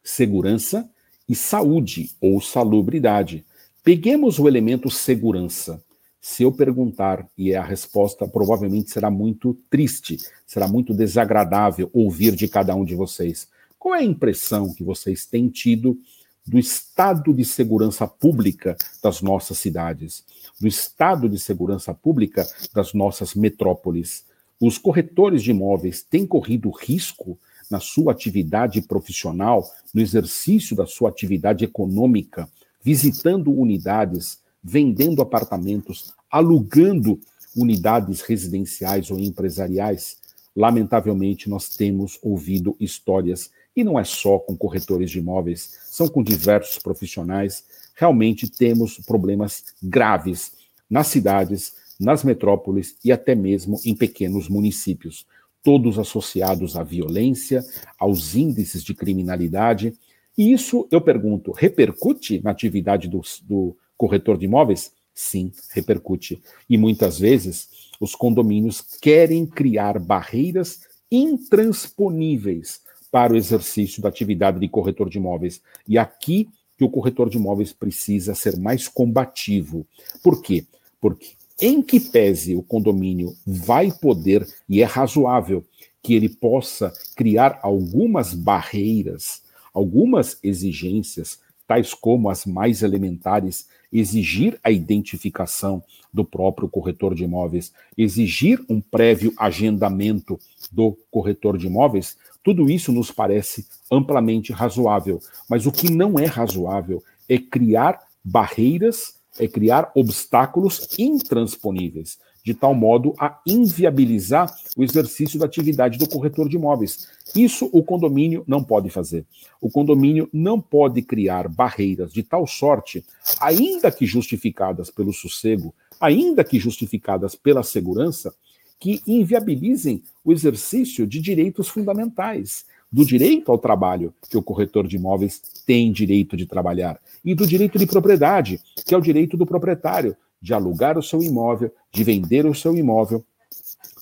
[0.02, 0.90] segurança
[1.28, 3.44] e saúde ou salubridade.
[3.84, 5.84] Peguemos o elemento segurança.
[6.22, 10.16] Se eu perguntar e a resposta provavelmente será muito triste,
[10.48, 13.50] será muito desagradável ouvir de cada um de vocês.
[13.78, 16.00] Qual é a impressão que vocês têm tido
[16.48, 20.24] do estado de segurança pública das nossas cidades,
[20.62, 24.26] do estado de segurança pública das nossas metrópoles.
[24.60, 27.38] Os corretores de imóveis têm corrido risco
[27.70, 32.48] na sua atividade profissional, no exercício da sua atividade econômica,
[32.84, 37.20] visitando unidades, vendendo apartamentos, alugando
[37.56, 40.18] unidades residenciais ou empresariais.
[40.56, 46.22] Lamentavelmente, nós temos ouvido histórias e não é só com corretores de imóveis, são com
[46.22, 47.64] diversos profissionais.
[48.02, 50.54] Realmente temos problemas graves
[50.90, 55.28] nas cidades, nas metrópoles e até mesmo em pequenos municípios,
[55.62, 57.64] todos associados à violência,
[58.00, 59.94] aos índices de criminalidade.
[60.36, 64.92] E isso, eu pergunto, repercute na atividade do, do corretor de imóveis?
[65.14, 66.42] Sim, repercute.
[66.68, 70.80] E muitas vezes os condomínios querem criar barreiras
[71.12, 75.62] intransponíveis para o exercício da atividade de corretor de imóveis.
[75.88, 76.50] E aqui
[76.82, 79.86] que o corretor de imóveis precisa ser mais combativo.
[80.24, 80.66] Por quê?
[81.00, 85.64] Porque em que pese o condomínio vai poder, e é razoável,
[86.02, 94.72] que ele possa criar algumas barreiras, algumas exigências, tais como as mais elementares, exigir a
[94.72, 100.40] identificação do próprio corretor de imóveis, exigir um prévio agendamento
[100.72, 106.26] do corretor de imóveis, tudo isso nos parece amplamente razoável, mas o que não é
[106.26, 115.40] razoável é criar barreiras, é criar obstáculos intransponíveis, de tal modo a inviabilizar o exercício
[115.40, 117.08] da atividade do corretor de imóveis.
[117.36, 119.26] Isso o condomínio não pode fazer.
[119.62, 123.06] O condomínio não pode criar barreiras de tal sorte,
[123.40, 128.34] ainda que justificadas pelo sossego, ainda que justificadas pela segurança,
[128.82, 134.96] que inviabilizem o exercício de direitos fundamentais, do direito ao trabalho, que o corretor de
[134.96, 139.46] imóveis tem direito de trabalhar, e do direito de propriedade, que é o direito do
[139.46, 143.24] proprietário, de alugar o seu imóvel, de vender o seu imóvel.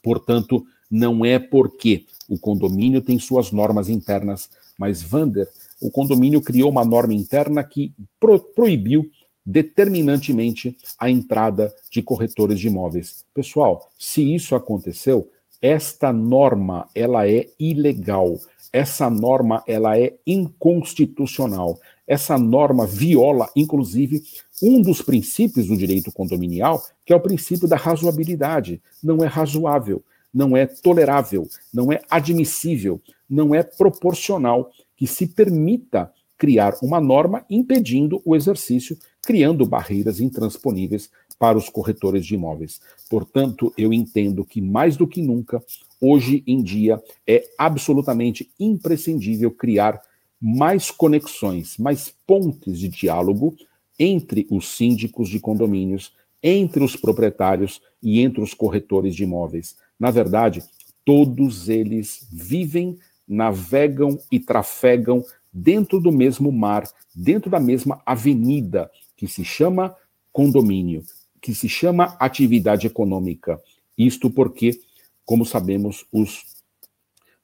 [0.01, 5.49] Portanto, não é porque o condomínio tem suas normas internas, mas Vander,
[5.82, 9.11] o condomínio criou uma norma interna que pro proibiu
[9.50, 13.26] determinantemente a entrada de corretores de imóveis.
[13.34, 15.28] Pessoal, se isso aconteceu,
[15.60, 18.39] esta norma ela é ilegal.
[18.72, 21.80] Essa norma ela é inconstitucional.
[22.06, 24.22] Essa norma viola, inclusive,
[24.62, 28.80] um dos princípios do direito condominial, que é o princípio da razoabilidade.
[29.04, 36.12] Não é razoável, não é tolerável, não é admissível, não é proporcional que se permita
[36.39, 42.81] criar uma norma impedindo o exercício, criando barreiras intransponíveis para os corretores de imóveis.
[43.09, 45.61] Portanto, eu entendo que mais do que nunca,
[46.01, 50.01] hoje em dia, é absolutamente imprescindível criar
[50.41, 53.55] mais conexões, mais pontes de diálogo
[53.99, 59.75] entre os síndicos de condomínios, entre os proprietários e entre os corretores de imóveis.
[59.99, 60.63] Na verdade,
[61.03, 69.28] todos eles vivem, navegam e trafegam dentro do mesmo mar, dentro da mesma avenida, que
[69.28, 69.95] se chama
[70.32, 71.04] condomínio,
[71.41, 73.60] que se chama atividade econômica.
[73.97, 74.80] Isto porque,
[75.26, 76.43] como sabemos, os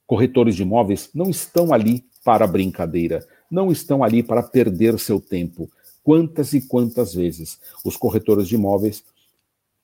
[0.06, 5.70] corretores de imóveis não estão ali para brincadeira, não estão ali para perder seu tempo.
[6.04, 9.04] Quantas e quantas vezes os corretores de imóveis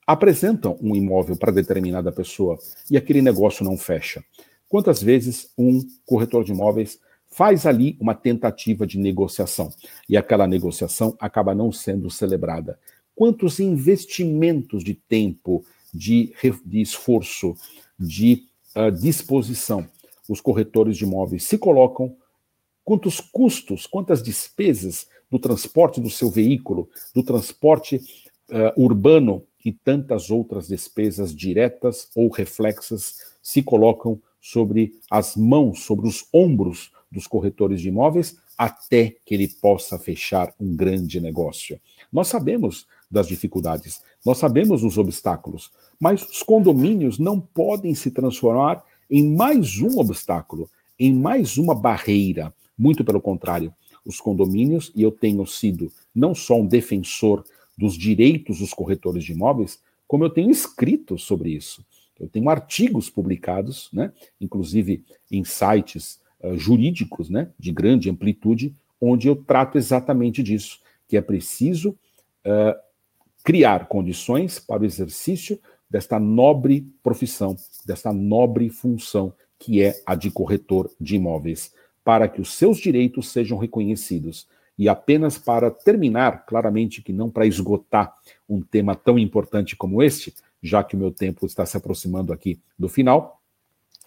[0.06, 2.60] apresentam um imóvel para determinada pessoa
[2.90, 4.24] e aquele negócio não fecha?
[4.70, 7.00] Quantas vezes um corretor de imóveis
[7.32, 9.74] faz ali uma tentativa de negociação
[10.08, 12.78] e aquela negociação acaba não sendo celebrada?
[13.16, 16.34] Quantos investimentos de tempo, de,
[16.66, 17.56] de esforço,
[17.98, 18.44] de
[18.76, 19.90] uh, disposição
[20.32, 22.16] os corretores de imóveis se colocam
[22.84, 27.98] quantos custos, quantas despesas do transporte do seu veículo, do transporte
[28.50, 36.08] uh, urbano e tantas outras despesas diretas ou reflexas se colocam sobre as mãos, sobre
[36.08, 41.80] os ombros dos corretores de imóveis, até que ele possa fechar um grande negócio.
[42.12, 48.84] Nós sabemos das dificuldades, nós sabemos os obstáculos, mas os condomínios não podem se transformar
[49.09, 52.53] em mais um obstáculo, em mais uma barreira.
[52.78, 53.74] Muito pelo contrário,
[54.05, 57.43] os condomínios, e eu tenho sido não só um defensor
[57.78, 61.86] dos direitos dos corretores de imóveis, como eu tenho escrito sobre isso.
[62.20, 69.28] Eu tenho artigos publicados, né, inclusive em sites uh, jurídicos né, de grande amplitude, onde
[69.28, 71.89] eu trato exatamente disso, que é preciso
[72.46, 72.80] uh,
[73.44, 80.32] criar condições para o exercício desta nobre profissão, desta nobre função que é a de
[80.32, 81.74] corretor de imóveis
[82.04, 84.48] para que os seus direitos sejam reconhecidos.
[84.78, 88.16] E apenas para terminar, claramente que não para esgotar
[88.50, 90.34] um tema tão importante como este,
[90.64, 93.41] já que o meu tempo está se aproximando aqui do final,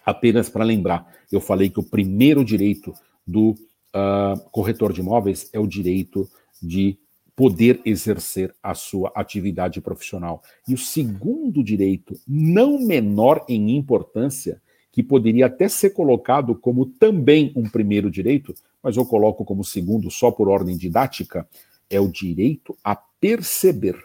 [0.05, 2.93] apenas para lembrar, eu falei que o primeiro direito
[3.25, 6.29] do uh, corretor de imóveis é o direito
[6.61, 6.97] de
[7.35, 10.41] poder exercer a sua atividade profissional.
[10.67, 17.51] E o segundo direito, não menor em importância, que poderia até ser colocado como também
[17.53, 21.45] um primeiro direito, mas eu coloco como segundo só por ordem didática,
[21.89, 23.97] é o direito a perceber,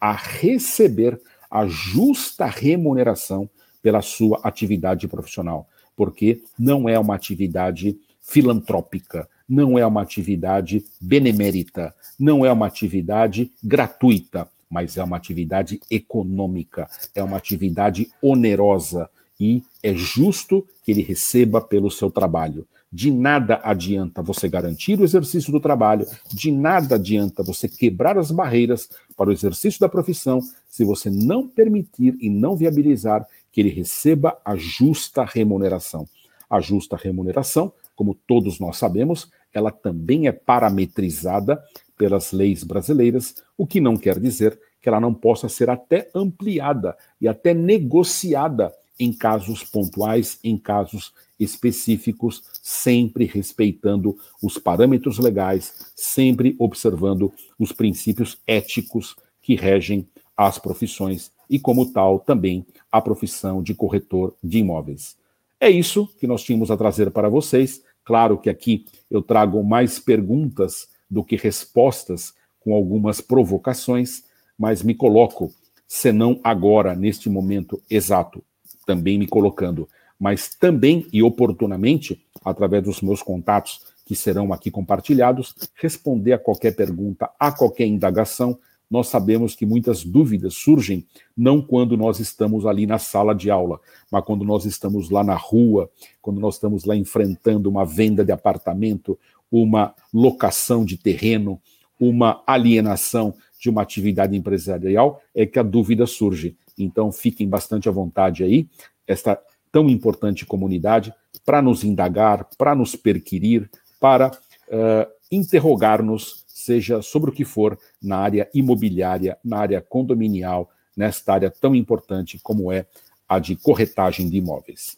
[0.00, 3.48] a receber a justa remuneração
[3.88, 5.66] pela sua atividade profissional,
[5.96, 13.50] porque não é uma atividade filantrópica, não é uma atividade benemérita, não é uma atividade
[13.64, 19.08] gratuita, mas é uma atividade econômica, é uma atividade onerosa,
[19.40, 22.66] e é justo que ele receba pelo seu trabalho.
[22.92, 28.30] De nada adianta você garantir o exercício do trabalho, de nada adianta você quebrar as
[28.30, 33.26] barreiras para o exercício da profissão se você não permitir e não viabilizar
[33.58, 36.06] que ele receba a justa remuneração.
[36.48, 41.60] A justa remuneração, como todos nós sabemos, ela também é parametrizada
[41.96, 46.96] pelas leis brasileiras, o que não quer dizer que ela não possa ser até ampliada
[47.20, 56.54] e até negociada em casos pontuais, em casos específicos, sempre respeitando os parâmetros legais, sempre
[56.60, 60.06] observando os princípios éticos que regem
[60.38, 65.16] as profissões e, como tal, também a profissão de corretor de imóveis.
[65.60, 67.82] É isso que nós tínhamos a trazer para vocês.
[68.04, 74.22] Claro que aqui eu trago mais perguntas do que respostas, com algumas provocações,
[74.56, 75.52] mas me coloco,
[75.88, 78.42] senão agora, neste momento exato,
[78.86, 79.88] também me colocando,
[80.20, 86.74] mas também e oportunamente, através dos meus contatos que serão aqui compartilhados, responder a qualquer
[86.76, 88.58] pergunta, a qualquer indagação,
[88.90, 93.80] nós sabemos que muitas dúvidas surgem não quando nós estamos ali na sala de aula,
[94.10, 95.90] mas quando nós estamos lá na rua,
[96.22, 99.18] quando nós estamos lá enfrentando uma venda de apartamento,
[99.50, 101.60] uma locação de terreno,
[102.00, 106.56] uma alienação de uma atividade empresarial, é que a dúvida surge.
[106.78, 108.68] Então, fiquem bastante à vontade aí,
[109.06, 109.38] esta
[109.72, 111.12] tão importante comunidade,
[111.44, 113.68] para nos indagar, para nos perquirir,
[114.00, 121.32] para uh, interrogar-nos, seja sobre o que for, na área imobiliária, na área condominial, nesta
[121.32, 122.86] área tão importante como é
[123.26, 124.96] a de corretagem de imóveis.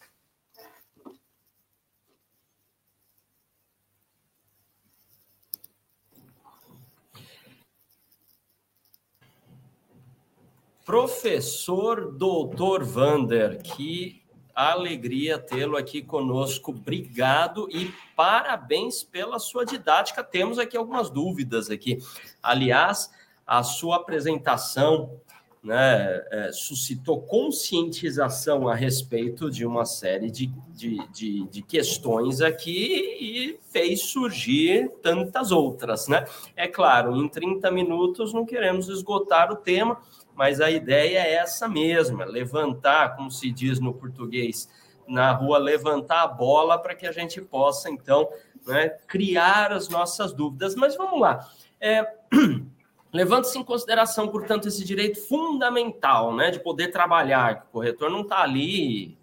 [10.85, 14.20] Professor Doutor Vander, que
[14.55, 16.71] alegria tê-lo aqui conosco.
[16.71, 20.23] Obrigado e parabéns pela sua didática.
[20.23, 21.97] Temos aqui algumas dúvidas aqui.
[22.41, 23.11] Aliás,
[23.45, 25.19] a sua apresentação
[25.63, 33.17] né, é, suscitou conscientização a respeito de uma série de, de, de, de, questões aqui
[33.19, 36.07] e fez surgir tantas outras.
[36.07, 36.25] Né?
[36.55, 40.01] É claro, em 30 minutos não queremos esgotar o tema,
[40.41, 44.67] mas a ideia é essa mesma: levantar, como se diz no português,
[45.07, 48.27] na rua, levantar a bola para que a gente possa, então,
[48.65, 50.73] né, criar as nossas dúvidas.
[50.73, 51.47] Mas vamos lá.
[51.79, 52.03] É...
[53.13, 58.21] Levando-se em consideração, portanto, esse direito fundamental né, de poder trabalhar, que o corretor não
[58.21, 59.15] está ali,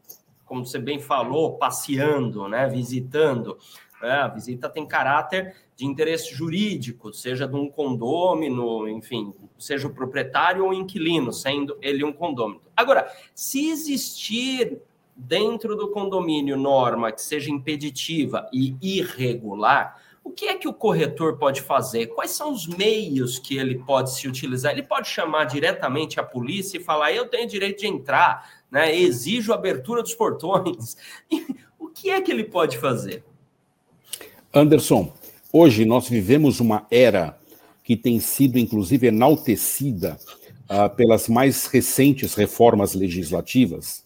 [0.44, 3.58] como você bem falou, passeando, né, visitando.
[4.00, 9.94] Né, a visita tem caráter de interesse jurídico, seja de um condômino, enfim, seja o
[9.94, 12.62] proprietário ou o inquilino, sendo ele um condômino.
[12.76, 14.80] Agora, se existir
[15.16, 21.38] dentro do condomínio norma que seja impeditiva e irregular, o que é que o corretor
[21.38, 22.08] pode fazer?
[22.08, 24.72] Quais são os meios que ele pode se utilizar?
[24.72, 28.94] Ele pode chamar diretamente a polícia e falar: eu tenho direito de entrar, né?
[28.94, 30.96] exijo a abertura dos portões.
[31.78, 33.24] o que é que ele pode fazer?
[34.52, 35.12] Anderson,
[35.52, 37.38] hoje nós vivemos uma era
[37.84, 40.18] que tem sido, inclusive, enaltecida
[40.64, 44.04] uh, pelas mais recentes reformas legislativas,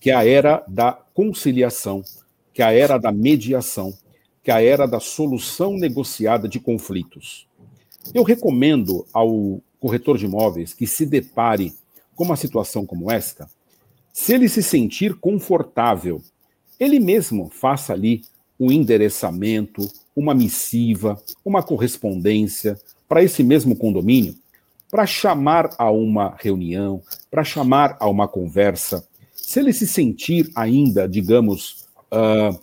[0.00, 2.02] que é a era da conciliação,
[2.54, 3.92] que é a era da mediação
[4.48, 7.46] que é a era da solução negociada de conflitos.
[8.14, 11.74] Eu recomendo ao corretor de imóveis que se depare
[12.16, 13.46] com uma situação como esta,
[14.10, 16.22] se ele se sentir confortável,
[16.80, 18.22] ele mesmo faça ali
[18.58, 22.78] um endereçamento, uma missiva, uma correspondência
[23.08, 24.34] para esse mesmo condomínio,
[24.90, 29.06] para chamar a uma reunião, para chamar a uma conversa.
[29.34, 32.58] Se ele se sentir ainda, digamos, uh,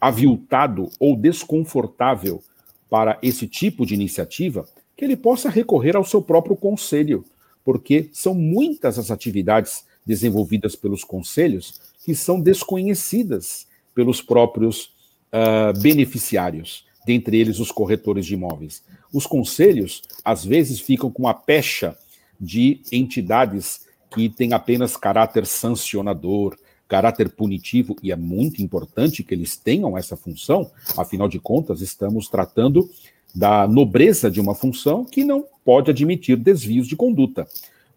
[0.00, 2.42] aviltado ou desconfortável
[2.88, 4.66] para esse tipo de iniciativa,
[4.96, 7.24] que ele possa recorrer ao seu próprio conselho,
[7.64, 14.95] porque são muitas as atividades desenvolvidas pelos conselhos que são desconhecidas pelos próprios
[15.36, 18.82] uh, beneficiários, dentre eles os corretores de imóveis.
[19.12, 21.96] Os conselhos, às vezes, ficam com a pecha
[22.40, 26.56] de entidades que têm apenas caráter sancionador,
[26.88, 32.28] caráter punitivo, e é muito importante que eles tenham essa função, afinal de contas, estamos
[32.28, 32.88] tratando
[33.34, 37.46] da nobreza de uma função que não pode admitir desvios de conduta.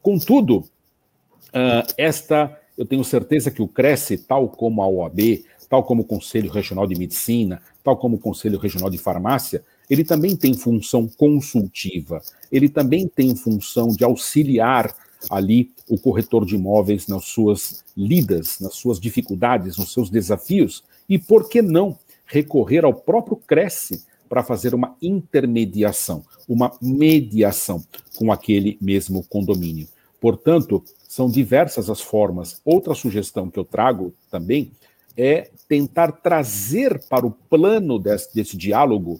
[0.02, 6.02] Contudo, uh, esta, eu tenho certeza que o Cresce, tal como a OAB, tal como
[6.02, 10.54] o Conselho Regional de Medicina, tal como o Conselho Regional de Farmácia, ele também tem
[10.54, 14.94] função consultiva, ele também tem função de auxiliar
[15.30, 21.18] ali o corretor de imóveis nas suas lidas, nas suas dificuldades, nos seus desafios, e
[21.20, 27.84] por que não recorrer ao próprio Cresce para fazer uma intermediação, uma mediação
[28.16, 29.88] com aquele mesmo condomínio.
[30.22, 32.62] Portanto, são diversas as formas.
[32.64, 34.72] Outra sugestão que eu trago também
[35.18, 39.20] é tentar trazer para o plano desse, desse diálogo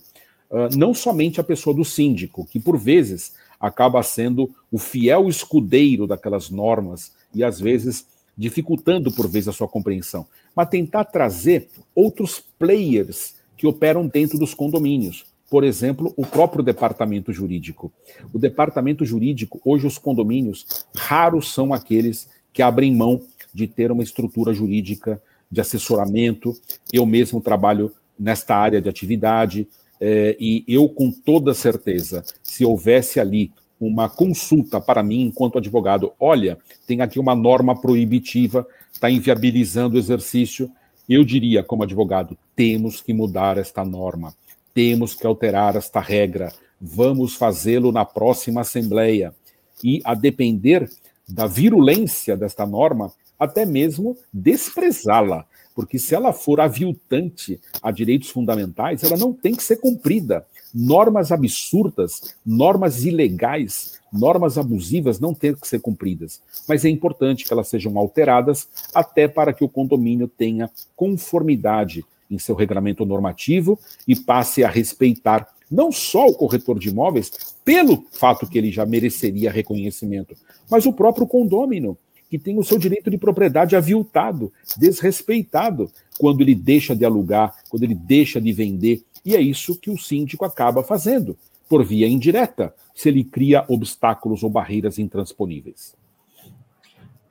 [0.50, 6.08] uh, não somente a pessoa do síndico, que por vezes acaba sendo o fiel escudeiro
[6.08, 8.06] daquelas normas e às vezes
[8.38, 10.26] dificultando por vezes a sua compreensão,
[10.56, 15.26] mas tentar trazer outros players que operam dentro dos condomínios.
[15.50, 17.92] Por exemplo, o próprio departamento jurídico.
[18.32, 23.22] O departamento jurídico, hoje os condomínios, raros são aqueles que abrem mão
[23.54, 25.22] de ter uma estrutura jurídica
[25.52, 26.56] de assessoramento.
[26.92, 29.68] Eu mesmo trabalho nesta área de atividade,
[30.00, 36.12] é, e eu, com toda certeza, se houvesse ali uma consulta para mim enquanto advogado,
[36.20, 40.70] olha, tem aqui uma norma proibitiva, está inviabilizando o exercício,
[41.08, 44.34] eu diria, como advogado, temos que mudar esta norma,
[44.74, 49.34] temos que alterar esta regra, vamos fazê-lo na próxima Assembleia.
[49.82, 50.90] e, a depender
[51.26, 55.46] da virulência desta norma, até mesmo desprezá-la.
[55.74, 60.46] Porque se ela for aviltante a direitos fundamentais, ela não tem que ser cumprida.
[60.74, 66.42] Normas absurdas, normas ilegais, normas abusivas não têm que ser cumpridas.
[66.68, 72.38] Mas é importante que elas sejam alteradas até para que o condomínio tenha conformidade em
[72.38, 77.32] seu regulamento normativo e passe a respeitar não só o corretor de imóveis,
[77.64, 80.36] pelo fato que ele já mereceria reconhecimento,
[80.70, 81.98] mas o próprio condômino,
[82.30, 87.84] que tem o seu direito de propriedade aviltado, desrespeitado, quando ele deixa de alugar, quando
[87.84, 89.02] ele deixa de vender.
[89.26, 91.36] E é isso que o síndico acaba fazendo,
[91.68, 95.98] por via indireta, se ele cria obstáculos ou barreiras intransponíveis.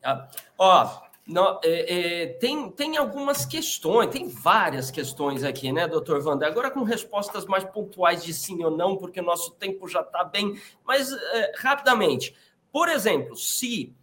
[0.02, 6.26] Ah, ó, não, é, é, tem, tem algumas questões, tem várias questões aqui, né, doutor
[6.26, 6.48] Wander?
[6.48, 10.24] Agora com respostas mais pontuais de sim ou não, porque o nosso tempo já está
[10.24, 10.58] bem.
[10.86, 12.34] Mas, é, rapidamente,
[12.72, 13.94] por exemplo, se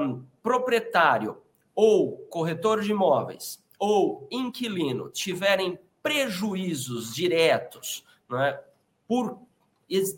[0.00, 1.42] um, proprietário
[1.74, 8.60] ou corretor de imóveis ou inquilino tiverem prejuízos diretos né,
[9.08, 9.40] por,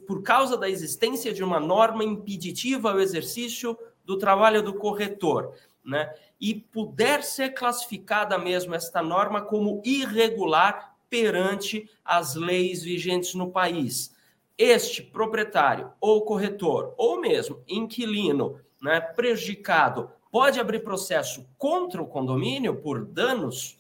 [0.06, 3.74] por causa da existência de uma norma impeditiva ao exercício
[4.04, 6.14] do trabalho do corretor, né?
[6.38, 14.14] e puder ser classificada mesmo esta norma como irregular perante as leis vigentes no país.
[14.58, 22.76] Este proprietário ou corretor, ou mesmo inquilino né, prejudicado, pode abrir processo contra o condomínio
[22.76, 23.77] por danos?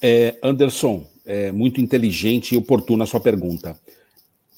[0.00, 3.78] É, Anderson, é muito inteligente e oportuna a sua pergunta.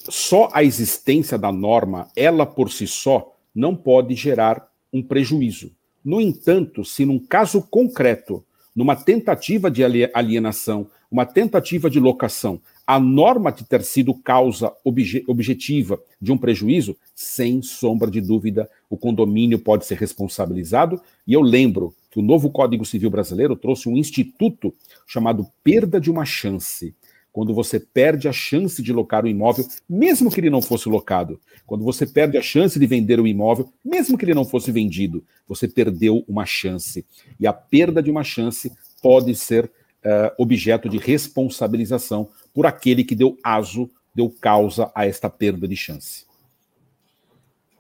[0.09, 5.71] Só a existência da norma, ela por si só, não pode gerar um prejuízo.
[6.05, 9.83] No entanto, se num caso concreto, numa tentativa de
[10.15, 16.39] alienação, uma tentativa de locação, a norma de ter sido causa obje objetiva de um
[16.39, 21.01] prejuízo, sem sombra de dúvida, o condomínio pode ser responsabilizado.
[21.27, 24.75] E eu lembro que o novo Código Civil Brasileiro trouxe um instituto
[25.07, 26.95] chamado perda de uma chance
[27.39, 31.39] quando você perde a chance de locar o imóvel, mesmo que ele não fosse locado,
[31.67, 35.25] quando você perde a chance de vender o imóvel, mesmo que ele não fosse vendido,
[35.47, 37.07] você perdeu uma chance.
[37.39, 43.15] E a perda de uma chance pode ser uh, objeto de responsabilização por aquele que
[43.15, 46.28] deu aso, deu causa a esta perda de chance.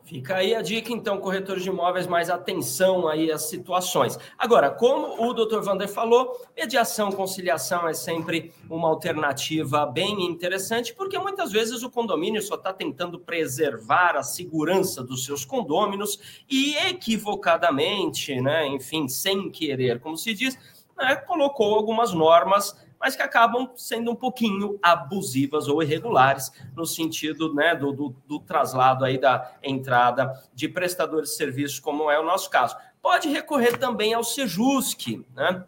[0.08, 4.18] Fica aí a dica, então, corretores de imóveis, mais atenção aí às situações.
[4.38, 5.60] Agora, como o Dr.
[5.60, 12.40] Vander falou, mediação, conciliação é sempre uma alternativa bem interessante, porque muitas vezes o condomínio
[12.40, 20.00] só está tentando preservar a segurança dos seus condôminos e equivocadamente, né, enfim, sem querer,
[20.00, 20.58] como se diz,
[20.96, 27.54] né, colocou algumas normas mas que acabam sendo um pouquinho abusivas ou irregulares no sentido
[27.54, 32.24] né, do, do, do traslado aí da entrada de prestadores de serviços, como é o
[32.24, 32.76] nosso caso.
[33.00, 35.64] Pode recorrer também ao Sejusc, né?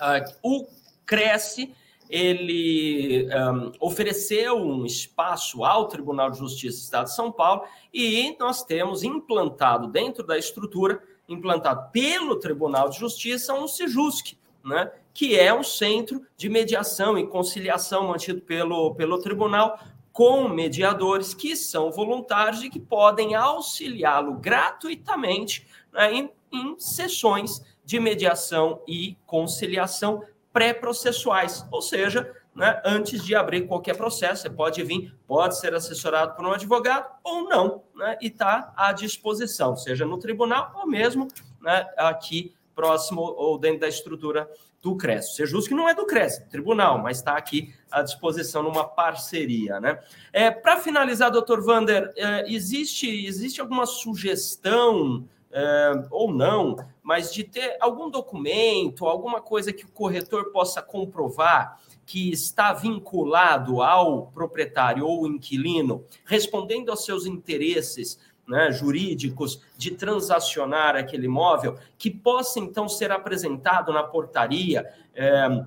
[0.00, 0.66] Uh, o
[1.04, 1.74] Cresce
[2.10, 7.62] ele um, ofereceu um espaço ao Tribunal de Justiça do Estado de São Paulo
[7.94, 14.90] e nós temos implantado dentro da estrutura, implantado pelo Tribunal de Justiça, um Sejusc, né?
[15.12, 19.78] Que é um centro de mediação e conciliação mantido pelo, pelo tribunal
[20.12, 27.98] com mediadores que são voluntários e que podem auxiliá-lo gratuitamente né, em, em sessões de
[27.98, 35.14] mediação e conciliação pré-processuais, ou seja, né, antes de abrir qualquer processo, você pode vir,
[35.26, 40.18] pode ser assessorado por um advogado ou não, né, e está à disposição, seja no
[40.18, 41.28] tribunal ou mesmo
[41.60, 44.50] né, aqui próximo ou dentro da estrutura
[44.82, 45.34] do CRES.
[45.34, 49.78] Ser justo que não é do CRES, tribunal, mas está aqui à disposição numa parceria.
[49.80, 49.98] Né?
[50.32, 57.44] É, Para finalizar, doutor Vander, é, existe, existe alguma sugestão é, ou não, mas de
[57.44, 65.06] ter algum documento, alguma coisa que o corretor possa comprovar que está vinculado ao proprietário
[65.06, 68.18] ou inquilino, respondendo aos seus interesses
[68.50, 74.84] né, jurídicos de transacionar aquele imóvel, que possa então ser apresentado na portaria.
[75.14, 75.64] É,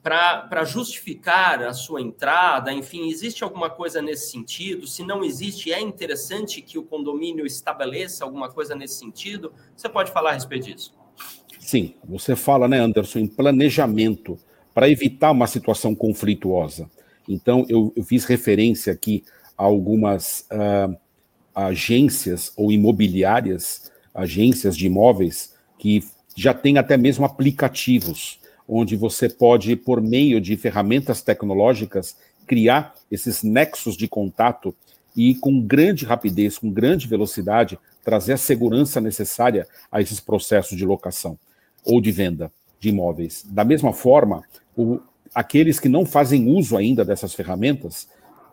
[0.00, 4.86] para justificar a sua entrada, enfim, existe alguma coisa nesse sentido?
[4.86, 9.52] Se não existe, é interessante que o condomínio estabeleça alguma coisa nesse sentido?
[9.76, 10.94] Você pode falar a respeito disso?
[11.58, 14.38] Sim, você fala, né, Anderson, em planejamento
[14.72, 16.88] para evitar uma situação conflituosa.
[17.28, 19.24] Então, eu, eu fiz referência aqui
[19.58, 20.96] a algumas uh,
[21.66, 26.04] agências ou imobiliárias, agências de imóveis, que
[26.36, 28.38] já têm até mesmo aplicativos
[28.68, 34.74] onde você pode, por meio de ferramentas tecnológicas, criar esses nexos de contato
[35.16, 40.84] e, com grande rapidez, com grande velocidade, trazer a segurança necessária a esses processos de
[40.84, 41.38] locação
[41.84, 43.44] ou de venda de imóveis.
[43.48, 44.44] Da mesma forma,
[44.76, 45.00] o,
[45.34, 48.06] aqueles que não fazem uso ainda dessas ferramentas,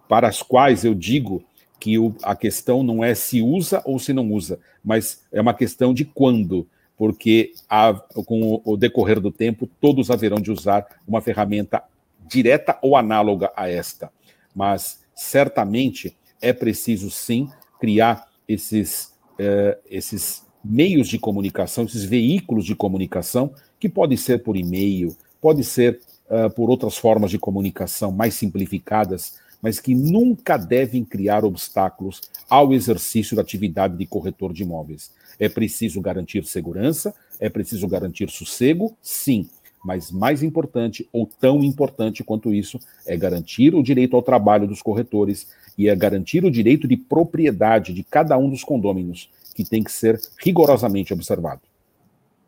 [0.07, 1.43] para as quais eu digo
[1.79, 5.53] que o, a questão não é se usa ou se não usa, mas é uma
[5.53, 6.67] questão de quando
[6.97, 7.93] porque a,
[8.25, 11.83] com o decorrer do tempo todos haverão de usar uma ferramenta
[12.27, 14.09] direta ou análoga a esta.
[14.55, 17.49] Mas certamente é preciso sim
[17.79, 24.55] criar esses, eh, esses meios de comunicação, esses veículos de comunicação, que podem ser por
[24.55, 31.03] e-mail, pode ser uh, por outras formas de comunicação mais simplificadas, mas que nunca devem
[31.03, 35.11] criar obstáculos ao exercício da atividade de corretor de imóveis.
[35.39, 39.49] É preciso garantir segurança, é preciso garantir sossego, sim.
[39.83, 44.83] Mas mais importante, ou tão importante quanto isso, é garantir o direito ao trabalho dos
[44.83, 49.83] corretores e é garantir o direito de propriedade de cada um dos condôminos, que tem
[49.83, 51.61] que ser rigorosamente observado.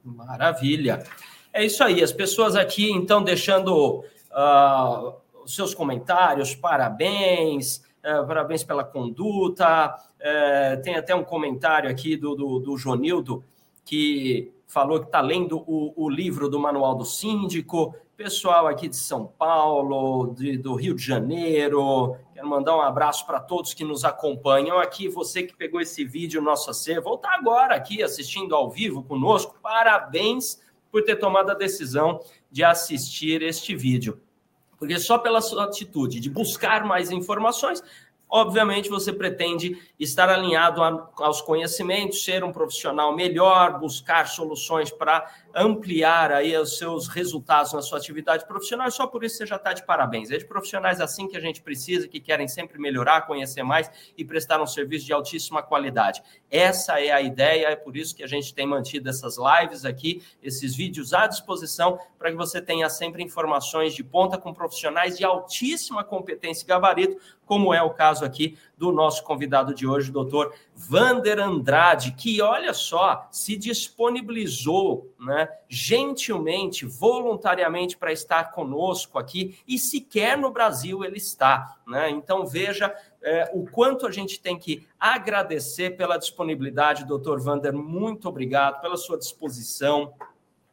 [0.06, 1.04] Maravilha.
[1.52, 2.04] É isso aí.
[2.04, 5.16] As pessoas aqui, então, deixando uh,
[5.48, 12.36] os seus comentários, parabéns, uh, parabéns pela conduta, é, tem até um comentário aqui do,
[12.36, 13.44] do, do Jonildo,
[13.86, 17.96] que falou que está lendo o, o, livro do Manual do Síndico.
[18.18, 23.40] Pessoal aqui de São Paulo, de, do Rio de Janeiro, quero mandar um abraço para
[23.40, 25.08] todos que nos acompanham aqui.
[25.08, 29.56] Você que pegou esse vídeo nosso acervo, voltar agora aqui assistindo ao vivo conosco.
[29.62, 32.20] Parabéns por ter tomado a decisão
[32.52, 34.20] de assistir este vídeo.
[34.78, 37.84] Porque só pela sua atitude de buscar mais informações,
[38.30, 40.82] Obviamente, você pretende estar alinhado
[41.16, 47.82] aos conhecimentos, ser um profissional melhor, buscar soluções para ampliar aí os seus resultados na
[47.82, 48.90] sua atividade profissional.
[48.92, 50.30] Só por isso você já está de parabéns.
[50.30, 54.24] É de profissionais assim que a gente precisa, que querem sempre melhorar, conhecer mais e
[54.24, 56.22] prestar um serviço de altíssima qualidade.
[56.52, 60.22] Essa é a ideia, é por isso que a gente tem mantido essas lives aqui,
[60.44, 65.26] esses vídeos à disposição, para que você tenha sempre informações de ponta com profissionais de
[65.26, 70.54] altíssima competência e gabarito como é o caso aqui do nosso convidado de hoje, doutor
[70.76, 79.80] Vander Andrade, que, olha só, se disponibilizou né, gentilmente, voluntariamente para estar conosco aqui, e
[79.80, 81.76] sequer no Brasil ele está.
[81.88, 82.12] Né?
[82.12, 88.30] Então, veja é, o quanto a gente tem que agradecer pela disponibilidade, doutor Vander, muito
[88.30, 90.14] obrigado pela sua disposição,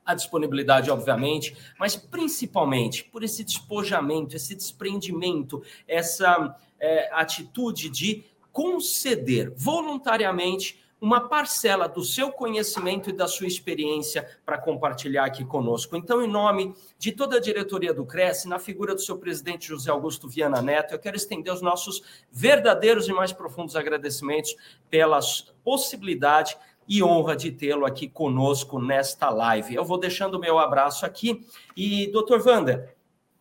[0.04, 6.54] a disponibilidade, obviamente, mas principalmente por esse despojamento, esse desprendimento, essa
[6.84, 14.58] é, atitude de conceder voluntariamente uma parcela do seu conhecimento e da sua experiência para
[14.58, 15.96] compartilhar aqui conosco.
[15.96, 19.90] Então, em nome de toda a diretoria do Cresce, na figura do seu presidente José
[19.90, 24.54] Augusto Viana Neto, eu quero estender os nossos verdadeiros e mais profundos agradecimentos
[24.88, 25.20] pela
[25.62, 26.56] possibilidade
[26.86, 29.74] e honra de tê-lo aqui conosco nesta live.
[29.74, 32.94] Eu vou deixando o meu abraço aqui e, doutor Wander,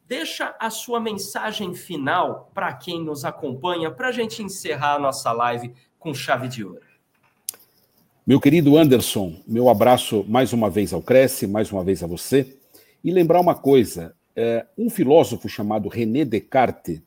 [0.08, 5.32] deixa a sua mensagem final para quem nos acompanha, para a gente encerrar a nossa
[5.32, 6.82] live com chave de ouro.
[8.26, 12.58] Meu querido Anderson, meu abraço mais uma vez ao Cresce, mais uma vez a você.
[13.04, 17.02] E lembrar uma coisa: é, um filósofo chamado René Descartes,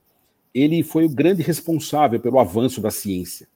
[0.54, 3.48] ele foi o grande responsável pelo avanço da ciência.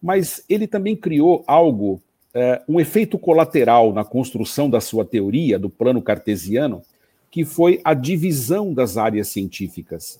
[0.00, 2.00] Mas ele também criou algo
[2.32, 6.82] é, um efeito colateral na construção da sua teoria do plano cartesiano,
[7.30, 10.18] que foi a divisão das áreas científicas.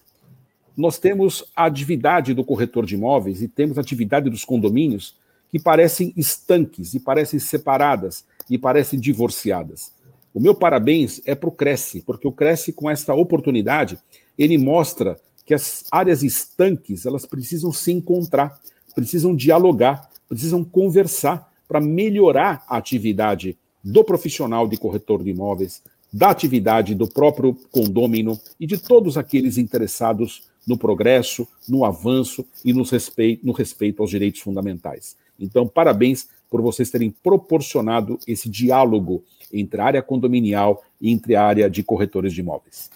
[0.77, 5.17] Nós temos a atividade do corretor de imóveis e temos a atividade dos condomínios
[5.51, 9.93] que parecem estanques e parecem separadas e parecem divorciadas.
[10.33, 13.99] O meu parabéns é para o Cresce, porque o Cresce, com esta oportunidade,
[14.39, 18.61] ele mostra que as áreas estanques elas precisam se encontrar,
[18.95, 25.83] precisam dialogar, precisam conversar para melhorar a atividade do profissional de corretor de imóveis,
[26.13, 32.73] da atividade do próprio condômino e de todos aqueles interessados no progresso, no avanço e
[32.73, 35.17] no respeito, no respeito aos direitos fundamentais.
[35.39, 41.45] Então, parabéns por vocês terem proporcionado esse diálogo entre a área condominial e entre a
[41.45, 42.91] área de corretores de imóveis.